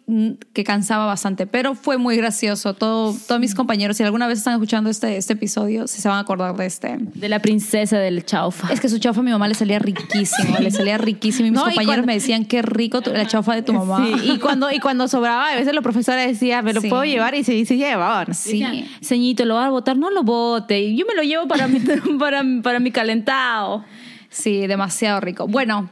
que 0.53 0.65
cansaba 0.65 1.07
bastante, 1.07 1.47
pero 1.47 1.75
fue 1.75 1.97
muy 1.97 2.17
gracioso. 2.17 2.75
Todo, 2.75 3.15
todos 3.27 3.41
mis 3.41 3.55
compañeros, 3.55 3.97
si 3.97 4.03
alguna 4.03 4.27
vez 4.27 4.39
están 4.39 4.55
escuchando 4.55 4.91
este, 4.91 5.17
este 5.17 5.35
episodio, 5.35 5.87
si 5.87 6.03
se 6.03 6.09
van 6.09 6.19
a 6.19 6.21
acordar 6.21 6.55
de 6.57 6.67
este. 6.67 6.97
De 6.99 7.29
la 7.29 7.39
princesa 7.39 7.99
del 7.99 8.25
chaufa. 8.27 8.73
Es 8.73 8.81
que 8.81 8.89
su 8.89 8.99
chaufa 8.99 9.21
a 9.21 9.23
mi 9.23 9.31
mamá 9.31 9.49
le 9.49 9.55
salía 9.55 9.79
riquísimo, 9.79 10.59
le 10.59 10.71
salía 10.71 10.99
riquísimo. 10.99 11.47
Y 11.47 11.51
mis 11.53 11.61
No, 11.61 11.67
y 11.67 11.71
compañeros 11.71 11.95
cuando- 11.95 12.07
me 12.09 12.15
decían, 12.15 12.45
qué 12.45 12.63
rico 12.63 13.01
tu- 13.01 13.13
la 13.13 13.27
chaufa 13.27 13.55
de 13.55 13.63
tu 13.63 13.73
mamá. 13.73 14.05
Sí, 14.07 14.33
y 14.33 14.39
cuando, 14.39 14.71
y 14.73 14.81
cuando 14.81 15.07
sobraba, 15.09 15.51
a 15.53 15.55
veces 15.57 15.73
los 15.75 15.83
profesores 15.83 16.27
decían, 16.27 16.65
me 16.65 16.73
lo 16.75 16.81
Sí. 16.81 16.89
puedo 16.89 17.05
llevar 17.05 17.35
y 17.35 17.45
se, 17.45 17.65
se 17.65 17.77
llevaban. 17.77 18.35
Sí. 18.35 18.65
Ceñito, 19.03 19.45
lo 19.45 19.55
vas 19.55 19.67
a 19.69 19.71
botar, 19.71 19.97
no 19.97 20.11
lo 20.11 20.25
bote. 20.25 20.95
Yo 20.97 21.07
me 21.07 21.15
lo 21.15 21.23
llevo 21.23 21.47
para 21.47 21.69
mi, 21.69 21.79
para, 22.19 22.43
para 22.63 22.81
mi 22.81 22.91
calentado. 22.91 23.85
Sí, 24.29 24.67
demasiado 24.67 25.21
rico. 25.21 25.47
Bueno, 25.47 25.91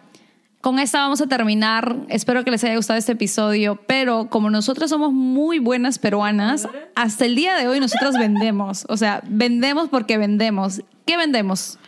con 0.60 0.78
esta 0.78 1.00
vamos 1.00 1.20
a 1.20 1.26
terminar. 1.26 1.96
Espero 2.08 2.44
que 2.44 2.50
les 2.50 2.62
haya 2.64 2.76
gustado 2.76 2.98
este 2.98 3.12
episodio, 3.12 3.76
pero 3.86 4.28
como 4.28 4.50
nosotros 4.50 4.90
somos 4.90 5.12
muy 5.12 5.58
buenas 5.58 5.98
peruanas, 5.98 6.68
hasta 6.94 7.24
el 7.24 7.34
día 7.34 7.56
de 7.56 7.68
hoy 7.68 7.80
nosotras 7.80 8.18
vendemos. 8.18 8.84
O 8.88 8.96
sea, 8.96 9.22
vendemos 9.26 9.88
porque 9.88 10.18
vendemos. 10.18 10.82
¿Qué 11.06 11.16
vendemos? 11.16 11.78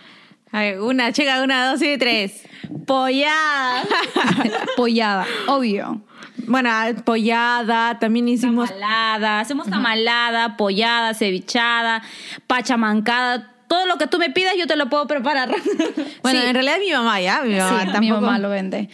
Una, 0.80 1.12
chica, 1.12 1.42
una, 1.42 1.70
dos 1.70 1.82
y 1.82 1.96
tres. 1.98 2.42
Pollada. 2.86 3.84
Pollada, 4.76 5.26
obvio. 5.48 6.02
Bueno, 6.46 6.70
pollada, 7.04 7.98
también 7.98 8.28
hicimos... 8.28 8.68
Tamalada. 8.68 9.40
Hacemos 9.40 9.68
tamalada, 9.68 10.56
pollada, 10.56 11.14
cevichada, 11.14 12.02
pachamancada. 12.46 13.51
Todo 13.72 13.86
lo 13.86 13.96
que 13.96 14.06
tú 14.06 14.18
me 14.18 14.28
pidas 14.28 14.52
yo 14.58 14.66
te 14.66 14.76
lo 14.76 14.90
puedo 14.90 15.06
preparar. 15.06 15.48
Bueno, 16.22 16.40
Sí. 16.40 16.46
en 16.46 16.52
realidad 16.54 16.76
mi 16.78 16.92
mamá, 16.92 17.22
¿ya? 17.22 17.40
Mi 17.42 17.54
mamá 17.56 17.86
Sí, 17.90 17.98
mi 18.00 18.10
mamá 18.10 18.38
lo 18.38 18.50
vende. 18.50 18.90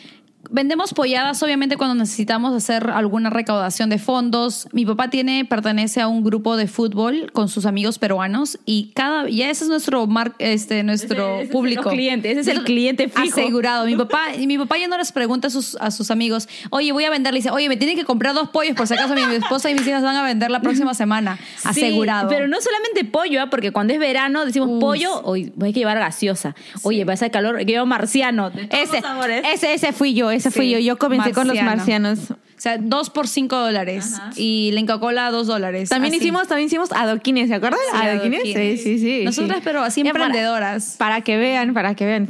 Vendemos 0.51 0.95
polladas, 0.95 1.43
obviamente, 1.43 1.77
cuando 1.77 1.95
necesitamos 1.95 2.55
hacer 2.55 2.91
alguna 2.91 3.29
recaudación 3.31 3.91
de 3.91 3.99
fondos. 3.99 4.67
Mi 4.73 4.87
papá 4.87 5.11
tiene, 5.11 5.45
pertenece 5.45 6.01
a 6.01 6.09
un 6.09 6.25
grupo 6.25 6.57
de 6.57 6.67
fútbol 6.67 7.31
con 7.33 7.49
sus 7.49 7.67
amigos 7.67 7.99
peruanos 7.99 8.59
y 8.65 8.91
cada, 8.95 9.29
ya 9.29 9.51
ese 9.51 9.65
es 9.65 9.71
nuestro 9.71 10.07
mar, 10.07 10.35
este, 10.39 10.83
nuestro 10.83 11.17
Ese- 11.17 11.35
ese 11.35 11.43
es 11.45 11.51
público. 11.51 11.83
los 11.85 11.93
clientes, 11.93 12.33
ese 12.39 12.51
es 12.51 12.57
el 12.57 12.65
cliente 12.65 13.09
fijo. 13.09 13.39
Asegurado. 13.41 13.85
Mi 13.87 13.97
papá, 13.97 14.35
y 14.39 14.47
mi 14.47 14.57
papá 14.59 14.79
ya 14.79 14.89
no 14.89 14.97
les 14.97 15.13
pregunta 15.13 15.49
a 15.49 15.51
sus, 15.51 15.77
a 15.77 15.91
sus 15.91 16.11
amigos, 16.11 16.49
oye, 16.71 16.93
voy 16.93 17.05
a 17.05 17.11
vender, 17.11 17.35
le 17.35 17.41
dice, 17.41 17.51
oye, 17.51 17.69
me 17.69 17.77
tienen 17.77 17.97
que 17.97 18.05
comprar 18.05 18.35
dos 18.35 18.49
pollos 18.49 18.75
por 18.77 18.87
si 18.87 18.95
acaso 18.95 19.15
mi 19.15 19.21
esposa 19.35 19.71
y 19.71 19.75
mis 19.75 19.87
hijas 19.87 20.03
van 20.03 20.17
a 20.17 20.23
vender 20.23 20.51
la 20.51 20.61
próxima 20.61 20.95
semana. 20.95 21.39
Asegurado. 21.65 22.29
Pero 22.31 22.49
no 22.49 22.57
solamente 22.61 23.05
pollo, 23.05 23.43
¿ah? 23.43 23.51
porque 23.51 23.71
cuando 23.73 23.93
es 23.93 23.99
verano 23.99 24.45
decimos 24.47 24.69
Uf. 24.71 24.81
pollo, 24.81 25.21
hoy 25.25 25.53
hay 25.63 25.73
que 25.73 25.81
llevar 25.81 25.99
gaseosa. 25.99 26.55
Oye, 26.83 27.05
va 27.05 27.13
a 27.13 27.17
ser 27.17 27.31
calor, 27.31 27.59
que 27.59 27.65
llevar 27.67 27.87
marciano. 27.87 28.51
de 28.51 28.67
todos 28.67 28.83
Ese, 28.83 29.01
los 29.03 29.53
ese, 29.53 29.75
ese 29.75 29.93
fui 29.93 30.15
yo, 30.15 30.31
ese 30.38 30.51
fui 30.51 30.70
yo. 30.70 30.79
Yo 30.79 30.96
comencé 30.98 31.33
con 31.33 31.46
los 31.48 31.57
marciano. 31.57 32.09
marcianos. 32.11 32.31
O 32.31 32.61
sea, 32.61 32.77
dos 32.79 33.11
por 33.11 33.29
cinco 33.29 33.57
dólares. 33.57 34.14
Ajá. 34.14 34.31
Y 34.37 34.70
la 34.72 34.81
Coca-Cola, 34.81 35.31
dos 35.31 35.46
dólares. 35.46 35.88
También 35.90 36.12
Así. 36.14 36.22
hicimos, 36.22 36.48
también 36.48 36.66
hicimos 36.66 36.90
adoquines, 36.92 37.48
¿se 37.48 37.55
acuerdan? 37.55 37.79
Sí, 37.92 37.96
adoquines. 37.96 38.40
adoquines. 38.44 38.83
Sí, 38.83 38.98
sí, 38.98 38.98
sí. 38.98 39.24
Nosotras, 39.24 39.59
sí. 39.59 39.62
pero 39.64 39.83
así 39.83 40.03
para- 40.03 40.11
emprendedoras. 40.24 40.96
Para, 40.98 41.20
que 41.20 41.37
vean, 41.37 41.72
para 41.74 41.94
que 41.94 42.05
vean. 42.05 42.29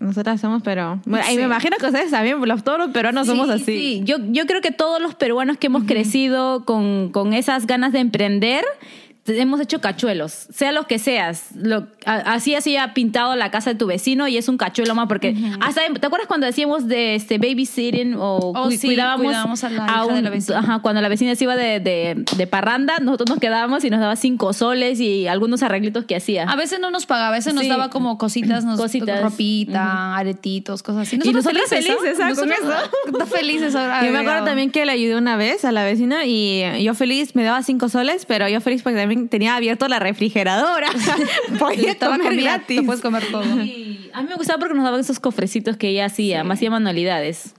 Nosotras 0.00 0.38
somos, 0.38 0.60
pero... 0.62 1.00
Bueno, 1.06 1.24
y 1.32 1.36
me 1.36 1.44
imagino 1.44 1.78
que 1.78 1.86
ustedes 1.86 2.10
también, 2.10 2.38
los, 2.46 2.62
todos 2.62 2.78
los 2.78 2.90
peruanos 2.90 3.26
somos 3.26 3.46
Sí, 3.46 3.52
así. 3.54 3.64
sí. 3.64 4.00
Yo, 4.04 4.16
yo 4.32 4.44
creo 4.44 4.60
que 4.60 4.70
todos 4.70 5.00
los 5.00 5.14
peruanos 5.14 5.56
que 5.56 5.68
hemos 5.68 5.84
crecido 5.84 6.66
con, 6.66 7.10
con 7.10 7.32
esas 7.32 7.66
ganas 7.66 7.92
de 7.92 8.00
emprender, 8.00 8.64
hemos 9.26 9.60
hecho 9.60 9.80
cachuelos, 9.80 10.32
sea 10.52 10.72
lo 10.72 10.86
que 10.86 10.98
seas. 10.98 11.48
Lo, 11.54 11.86
a- 12.04 12.34
así 12.34 12.54
así 12.54 12.76
ha 12.76 12.92
pintado 12.94 13.34
la 13.36 13.50
casa 13.50 13.70
de 13.70 13.76
tu 13.76 13.86
vecino 13.86 14.28
y 14.28 14.36
es 14.36 14.48
un 14.48 14.58
cachuelo 14.58 14.94
más 14.94 15.08
porque 15.08 15.34
hasta 15.60 15.80
¿te 15.98 16.06
acuerdas 16.06 16.28
cuando 16.28 16.46
decíamos 16.46 16.86
de 16.88 17.14
este 17.14 17.38
babysitting 17.38 18.14
o 18.14 18.36
Oh, 18.54 18.64
cu- 18.64 18.70
sí, 18.72 18.86
cuidábamos, 18.88 19.24
cuidábamos 19.26 19.64
a 19.64 19.70
la 19.70 19.84
hija 19.86 20.06
de 20.14 20.22
la 20.22 20.30
vecina. 20.30 20.58
ajá, 20.58 20.78
cuando 20.80 21.00
la 21.00 21.08
vecina 21.08 21.34
se 21.36 21.44
iba 21.44 21.56
de, 21.56 21.80
de, 21.80 22.24
de 22.36 22.46
parranda, 22.46 22.98
nosotros 23.00 23.30
nos 23.30 23.38
quedábamos 23.38 23.82
y 23.84 23.90
nos 23.90 24.00
daba 24.00 24.16
cinco 24.16 24.52
soles 24.52 25.00
y 25.00 25.26
algunos 25.26 25.62
arreglitos 25.62 26.04
que 26.04 26.16
hacía. 26.16 26.44
A 26.44 26.56
veces 26.56 26.78
no 26.80 26.90
nos 26.90 27.06
pagaba, 27.06 27.28
a 27.28 27.32
veces 27.32 27.54
nos 27.54 27.66
daba 27.66 27.88
como 27.90 28.18
cositas, 28.18 28.64
nos, 28.64 28.78
Cositas. 28.78 29.22
ropita, 29.22 30.16
aretitos, 30.16 30.82
cosas 30.82 31.08
así. 31.08 31.18
Y 31.22 31.32
nosotras 31.32 31.68
felices, 31.68 31.96
eso. 32.04 32.22
felices 33.26 33.74
ahora. 33.74 34.02
Yo 34.04 34.12
me 34.12 34.18
acuerdo 34.18 34.44
también 34.44 34.70
que 34.70 34.84
le 34.84 34.92
ayudé 34.92 35.16
una 35.16 35.36
vez 35.36 35.64
a 35.64 35.72
la 35.72 35.84
vecina 35.84 36.26
y 36.26 36.62
yo 36.82 36.94
feliz, 36.94 37.34
me 37.34 37.42
daba 37.44 37.62
cinco 37.62 37.88
soles, 37.88 38.26
pero 38.26 38.48
yo 38.48 38.60
feliz 38.60 38.82
porque 38.82 38.98
también 38.98 39.13
tenía 39.28 39.56
abierto 39.56 39.88
la 39.88 39.98
refrigeradora. 39.98 40.88
Podía 41.58 41.96
comer 41.98 42.20
comida, 42.22 42.42
gratis. 42.56 42.80
Te 42.80 42.82
puedes 42.84 43.00
comer 43.02 43.24
todo. 43.30 43.42
Sí, 43.62 44.10
a 44.12 44.22
mí 44.22 44.28
me 44.28 44.34
gustaba 44.36 44.58
porque 44.58 44.74
nos 44.74 44.84
daban 44.84 45.00
esos 45.00 45.18
cofrecitos 45.20 45.76
que 45.76 45.88
ella 45.88 46.06
hacía, 46.06 46.42
hacía 46.42 46.70
manualidades. 46.70 47.54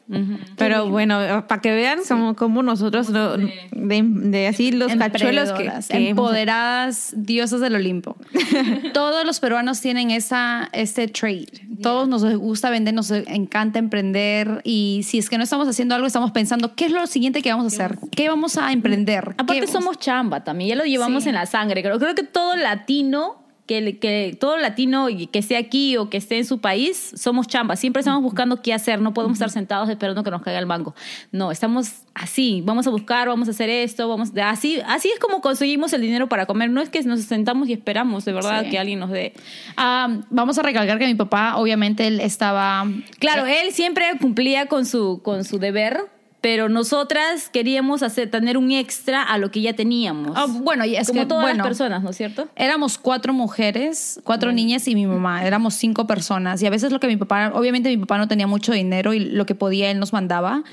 Pero 0.57 0.89
bueno, 0.89 1.45
para 1.47 1.61
que 1.61 1.71
vean 1.73 1.99
como, 2.07 2.35
como 2.35 2.63
nosotros, 2.63 3.09
lo- 3.09 3.37
de, 3.37 4.01
de 4.03 4.47
así 4.47 4.71
los 4.71 4.93
cachuelos 4.95 5.51
que, 5.51 5.63
que 5.63 5.69
hemos- 5.69 5.89
empoderadas, 5.91 7.13
diosas 7.15 7.59
del 7.61 7.75
Olimpo. 7.75 8.15
Todos 8.93 9.25
los 9.25 9.39
peruanos 9.39 9.81
tienen 9.81 10.11
esa, 10.11 10.69
este 10.73 11.07
trade. 11.07 11.47
Todos 11.81 12.07
nos 12.07 12.23
gusta 12.37 12.69
vender, 12.69 12.93
nos 12.93 13.11
encanta 13.11 13.79
emprender 13.79 14.61
y 14.63 15.01
si 15.03 15.17
es 15.17 15.29
que 15.29 15.37
no 15.37 15.43
estamos 15.43 15.67
haciendo 15.67 15.95
algo, 15.95 16.07
estamos 16.07 16.31
pensando, 16.31 16.75
¿qué 16.75 16.85
es 16.85 16.91
lo 16.91 17.05
siguiente 17.07 17.41
que 17.41 17.51
vamos 17.51 17.65
a 17.65 17.67
hacer? 17.67 17.97
¿Qué 18.11 18.27
vamos 18.29 18.57
a 18.57 18.71
emprender? 18.71 19.35
Aparte 19.37 19.61
¿Qué- 19.61 19.67
somos 19.67 19.97
chamba 19.99 20.43
también, 20.43 20.69
ya 20.69 20.75
lo 20.75 20.85
llevamos 20.85 21.23
Sí. 21.23 21.29
en 21.29 21.35
la 21.35 21.45
sangre. 21.45 21.81
Creo, 21.81 21.99
creo 21.99 22.15
que 22.15 22.23
todo 22.23 22.55
latino, 22.55 23.44
que, 23.65 23.97
que 23.97 24.37
todo 24.39 24.57
latino 24.57 25.09
y 25.09 25.27
que 25.27 25.39
esté 25.39 25.57
aquí 25.57 25.97
o 25.97 26.09
que 26.09 26.17
esté 26.17 26.37
en 26.37 26.45
su 26.45 26.59
país, 26.61 27.11
somos 27.15 27.47
chamba. 27.47 27.75
Siempre 27.75 28.01
estamos 28.01 28.21
buscando 28.21 28.61
qué 28.61 28.73
hacer, 28.73 29.01
no 29.01 29.13
podemos 29.13 29.35
estar 29.37 29.49
sentados 29.49 29.89
esperando 29.89 30.23
que 30.23 30.31
nos 30.31 30.41
caiga 30.41 30.59
el 30.59 30.65
mango. 30.65 30.93
No, 31.31 31.51
estamos 31.51 32.01
así, 32.13 32.61
vamos 32.63 32.87
a 32.87 32.91
buscar, 32.91 33.27
vamos 33.27 33.47
a 33.47 33.51
hacer 33.51 33.69
esto, 33.69 34.07
vamos 34.07 34.31
así, 34.41 34.79
así 34.85 35.09
es 35.09 35.19
como 35.19 35.41
conseguimos 35.41 35.93
el 35.93 36.01
dinero 36.01 36.29
para 36.29 36.45
comer. 36.45 36.69
No 36.69 36.81
es 36.81 36.89
que 36.89 37.01
nos 37.03 37.21
sentamos 37.21 37.67
y 37.69 37.73
esperamos 37.73 38.25
de 38.25 38.33
verdad 38.33 38.63
Sí. 38.63 38.69
que 38.69 38.79
alguien 38.79 38.99
nos 38.99 39.09
dé. 39.11 39.33
Ah, 39.77 40.19
vamos 40.29 40.57
a 40.57 40.61
recalcar 40.61 40.99
que 40.99 41.07
mi 41.07 41.15
papá, 41.15 41.57
obviamente, 41.57 42.07
él 42.07 42.19
estaba... 42.19 42.85
Claro, 43.19 43.45
él 43.45 43.71
siempre 43.71 44.05
cumplía 44.21 44.67
con 44.67 44.85
su, 44.85 45.21
con 45.23 45.43
su 45.43 45.59
deber, 45.59 45.99
pero 46.45 46.69
nosotras 46.69 47.49
queríamos 47.49 48.03
hacer, 48.03 48.29
tener 48.29 48.55
un 48.55 48.69
extra 48.69 49.23
a 49.23 49.39
lo 49.39 49.49
que 49.49 49.61
ya 49.61 49.73
teníamos. 49.73 50.33
Ah, 50.35 50.45
bueno, 50.47 50.85
y 50.85 50.95
es 50.95 51.07
Como 51.07 51.21
que, 51.21 51.25
todas 51.25 51.41
bueno, 51.41 51.57
las 51.57 51.65
personas, 51.65 52.03
¿no 52.03 52.11
es 52.11 52.17
cierto? 52.17 52.47
Éramos 52.55 52.99
cuatro 52.99 53.33
mujeres, 53.33 54.21
cuatro 54.23 54.51
niñas 54.51 54.87
y 54.87 54.93
mi 54.93 55.07
mamá. 55.07 55.43
Éramos 55.43 55.73
cinco 55.73 56.05
personas. 56.05 56.61
Y 56.61 56.67
a 56.67 56.69
veces 56.69 56.91
lo 56.91 56.99
que 56.99 57.07
mi 57.07 57.17
papá, 57.17 57.51
obviamente 57.55 57.89
mi 57.89 57.97
papá 57.97 58.19
no 58.19 58.27
tenía 58.27 58.45
mucho 58.45 58.73
dinero 58.73 59.15
y 59.15 59.21
lo 59.21 59.47
que 59.47 59.55
podía 59.55 59.89
él 59.89 59.97
nos 59.97 60.13
mandaba. 60.13 60.63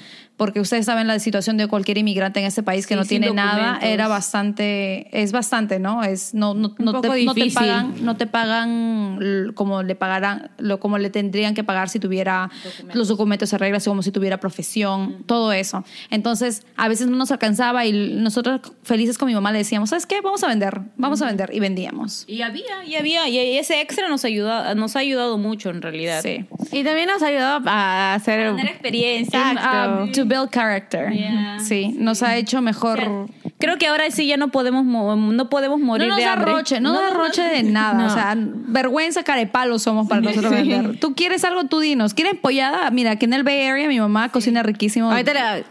Porque 0.43 0.59
ustedes 0.59 0.87
saben 0.87 1.07
la 1.07 1.21
situación 1.21 1.57
de 1.57 1.69
cualquier 1.69 1.99
inmigrante 1.99 2.41
en 2.41 2.47
este 2.47 2.65
país 2.65 2.89
que 2.89 2.95
Sí, 2.95 2.99
no 2.99 3.05
tiene 3.05 3.31
nada. 3.31 3.51
documentos. 3.53 3.89
Era 3.91 4.09
bastante, 4.09 5.23
es 5.23 5.31
bastante, 5.31 5.79
¿no? 5.79 6.03
Es, 6.03 6.35
no, 6.35 6.53
no, 6.53 6.75
no, 6.79 7.01
te, 7.01 7.25
no 7.25 7.33
te 7.33 7.49
pagan, 7.53 7.95
no 8.01 8.17
te 8.17 8.27
pagan 8.27 9.53
como 9.55 9.85
le 9.85 9.95
pagarán, 9.95 10.51
lo, 10.59 10.81
como 10.81 10.99
le 10.99 11.11
tendrían 11.11 11.55
que 11.55 11.63
pagar 11.63 11.89
si 11.89 12.01
tuviera 12.01 12.51
los 12.93 13.07
documentos 13.07 13.53
en 13.53 13.61
regla, 13.61 13.79
como 13.85 14.03
si 14.03 14.11
tuviera 14.11 14.41
profesión, 14.41 15.23
todo 15.27 15.53
eso. 15.53 15.85
Entonces, 16.11 16.67
a 16.77 16.89
veces 16.89 17.07
no 17.07 17.17
nos 17.17 17.31
alcanzaba 17.31 17.87
y 17.87 17.93
nosotros 17.93 18.61
felices 18.83 19.19
con 19.19 19.29
mi 19.29 19.35
mamá 19.35 19.53
le 19.53 19.59
decíamos, 19.59 19.91
¿sabes 19.91 20.07
qué? 20.07 20.21
Vamos 20.23 20.43
a 20.43 20.49
vender, 20.49 20.81
vamos 20.97 21.23
a 21.23 21.27
vender 21.27 21.51
y 21.53 21.61
vendíamos. 21.61 22.25
Y 22.27 22.43
había, 22.43 22.85
y 22.85 22.97
había, 22.97 23.29
y 23.29 23.59
ese 23.59 23.81
extra 23.81 24.09
nos 24.09 24.25
ayuda, 24.25 24.75
nos 24.75 24.97
ha 24.97 24.99
ayudado 24.99 25.39
mucho 25.39 25.71
en 25.71 25.83
realidad. 25.83 26.21
Sí. 26.21 26.47
Y 26.73 26.83
también 26.83 27.07
nos 27.07 27.23
ha 27.23 27.27
ayudado 27.27 27.63
a 27.69 28.15
hacer... 28.15 28.57
Tener 28.57 28.73
experiencia. 28.73 29.53
Exacto. 29.53 30.03
Um, 30.03 30.13
to 30.13 30.25
build 30.33 30.51
character. 30.51 31.11
Yeah. 31.13 31.59
Sí, 31.61 31.95
nos 31.99 32.23
ha 32.23 32.37
hecho 32.37 32.61
mejor. 32.63 33.29
Creo 33.59 33.77
que 33.79 33.87
ahora 33.87 34.11
sí 34.11 34.27
ya 34.27 34.37
no 34.37 34.49
podemos 34.49 34.85
mo- 34.85 35.15
no 35.17 35.49
podemos 35.51 35.79
morir 35.81 36.07
no 36.09 36.15
nos 36.15 36.19
de 36.19 36.25
da 36.25 36.33
hambre. 36.33 36.53
roche, 36.53 36.81
no, 36.81 36.93
nos 36.93 37.01
da 37.03 37.11
roche 37.11 37.43
de 37.43 37.63
nada. 37.71 37.95
No. 37.95 38.07
O 38.07 38.11
sea, 38.11 38.35
vergüenza, 38.37 39.23
carepalo 39.23 39.79
somos 39.79 40.09
para 40.09 40.21
nosotros 40.21 40.51
vender. 40.53 40.99
Tú 40.99 41.15
quieres 41.15 41.45
algo, 41.45 41.65
tú 41.65 41.81
dinos. 41.81 42.15
¿Quieres 42.15 42.35
pollada? 42.41 42.91
Mira, 42.91 43.17
que 43.17 43.27
en 43.27 43.35
el 43.35 43.43
Bay 43.45 43.67
Area 43.67 43.89
mi 43.89 44.01
mamá 44.01 44.31
cocina 44.31 44.63
riquísimo. 44.63 45.11
Ahorita 45.11 45.35
la... 45.35 45.63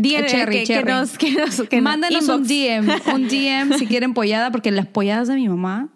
Eh, 0.00 0.24
cherry, 0.28 0.52
que, 0.52 0.60
que 0.60 0.66
cherry. 0.66 0.92
nos, 0.92 1.18
que 1.18 1.32
nos, 1.32 1.60
que 1.68 1.76
nos 1.76 1.82
Mándanos 1.82 2.28
un 2.28 2.44
inbox. 2.44 2.48
DM, 2.48 3.14
un 3.14 3.28
DM 3.28 3.78
si 3.78 3.86
quieren 3.88 4.14
pollada, 4.14 4.52
porque 4.52 4.70
las 4.70 4.86
polladas 4.86 5.26
de 5.26 5.34
mi 5.34 5.48
mamá 5.48 5.88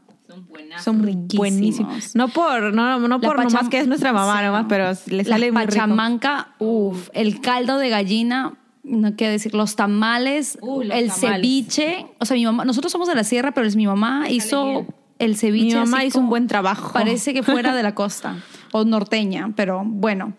buenas. 0.52 0.84
Son 0.84 1.02
riquísimos. 1.02 1.36
buenísimos. 1.36 2.14
No 2.14 2.28
por, 2.28 2.72
no, 2.74 2.98
no 3.00 3.20
por 3.20 3.36
pacham- 3.36 3.52
nomás 3.52 3.68
que 3.68 3.78
es 3.80 3.88
nuestra 3.88 4.12
mamá 4.12 4.38
Sí, 4.38 4.44
nomás, 4.46 4.62
no. 4.62 4.68
pero 4.68 4.84
le 5.06 5.24
sale 5.24 5.46
la 5.46 5.52
muy 5.52 5.66
pachamanca, 5.66 6.48
uff, 6.58 7.08
el 7.14 7.40
caldo 7.40 7.78
de 7.78 7.88
gallina, 7.88 8.54
no 8.84 9.14
quiero 9.16 9.32
decir, 9.32 9.54
los 9.54 9.76
tamales, 9.76 10.58
Uh, 10.60 10.82
los 10.82 10.96
el 10.96 11.08
tamales. 11.08 11.14
ceviche. 11.20 12.06
O 12.20 12.24
sea, 12.24 12.36
mi 12.36 12.44
mamá, 12.44 12.64
nosotros 12.64 12.90
somos 12.92 13.08
de 13.08 13.14
la 13.14 13.24
sierra, 13.24 13.52
pero 13.52 13.66
es 13.66 13.76
mi 13.76 13.86
mamá 13.86 14.28
hizo 14.30 14.86
el 15.18 15.36
ceviche. 15.36 15.66
Mi 15.66 15.74
mamá 15.74 16.04
hizo 16.04 16.18
un 16.20 16.28
buen 16.28 16.46
trabajo. 16.48 16.92
Parece 16.92 17.32
que 17.34 17.42
fuera 17.42 17.74
de 17.74 17.82
la 17.82 17.94
costa 17.96 18.36
o 18.72 18.84
norteña, 18.84 19.52
pero 19.56 19.82
bueno. 19.84 20.32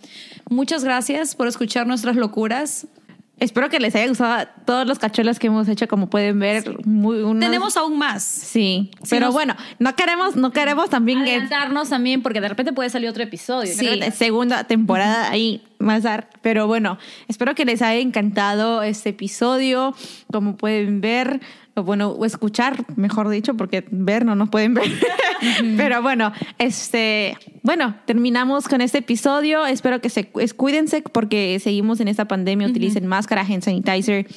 Muchas 0.50 0.84
gracias 0.84 1.36
por 1.36 1.48
escuchar 1.48 1.88
nuestras 1.88 2.16
locuras. 2.18 2.86
Espero 3.40 3.68
que 3.70 3.80
les 3.80 3.94
haya 3.96 4.08
gustado 4.08 4.48
todos 4.66 4.88
los 4.88 5.00
cachuelos 5.00 5.38
que 5.40 5.48
hemos 5.48 5.68
hecho, 5.68 5.88
como 5.88 6.08
pueden 6.10 6.40
ver. 6.40 6.64
Muy, 6.86 7.18
unos- 7.24 7.42
Tenemos 7.44 7.76
aún 7.76 7.98
más. 7.98 8.24
Sí, 8.24 8.92
Sí, 9.02 9.08
pero 9.10 9.26
nos- 9.28 9.34
bueno, 9.34 9.56
no 9.80 9.96
queremos, 9.96 10.36
no 10.36 10.52
queremos 10.52 10.90
también 10.90 11.24
que 11.26 11.32
Adelantarnos 11.32 11.90
también, 11.90 12.22
porque 12.22 12.40
de 12.40 12.48
repente 12.48 12.72
puede 12.74 12.90
salir 12.90 13.10
otro 13.10 13.24
episodio. 13.24 13.74
Sí, 13.74 14.00
segunda 14.16 14.64
temporada 14.66 15.30
ahí 15.30 15.62
más 15.80 16.04
dar. 16.04 16.30
Pero 16.42 16.68
bueno, 16.68 16.98
espero 17.28 17.56
que 17.56 17.66
les 17.66 17.82
haya 17.82 18.00
encantado 18.00 18.82
este 18.84 19.10
episodio. 19.10 19.94
Como 20.32 20.56
pueden 20.56 21.02
ver, 21.02 21.42
bueno, 21.76 22.10
o 22.10 22.26
escuchar, 22.26 22.86
mejor 22.96 23.30
dicho, 23.30 23.56
porque 23.56 23.86
ver 23.90 24.26
no 24.26 24.36
nos 24.36 24.50
pueden 24.50 24.74
ver. 24.74 24.92
Pero 25.78 26.02
bueno, 26.02 26.32
este, 26.60 27.38
bueno, 27.64 27.96
terminamos 28.06 28.68
con 28.68 28.82
este 28.82 29.00
episodio. 29.00 29.66
Espero 29.66 30.00
que 30.00 30.10
se 30.10 30.30
cuídense 30.56 31.02
porque 31.02 31.60
seguimos 31.60 32.00
en 32.00 32.08
esta 32.08 32.26
pandemia. 32.26 32.68
Utilicen 32.68 33.08
máscara, 33.08 33.42
hand 33.42 33.64
sanitizer. 33.64 34.28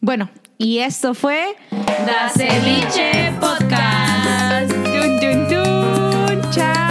Bueno, 0.00 0.30
y 0.58 0.78
esto 0.78 1.14
fue 1.14 1.56
Da 1.70 2.28
Ceviche 2.28 3.32
Podcast. 3.40 4.72
Dun, 4.72 5.20
dun, 5.20 5.48
dun. 5.48 6.87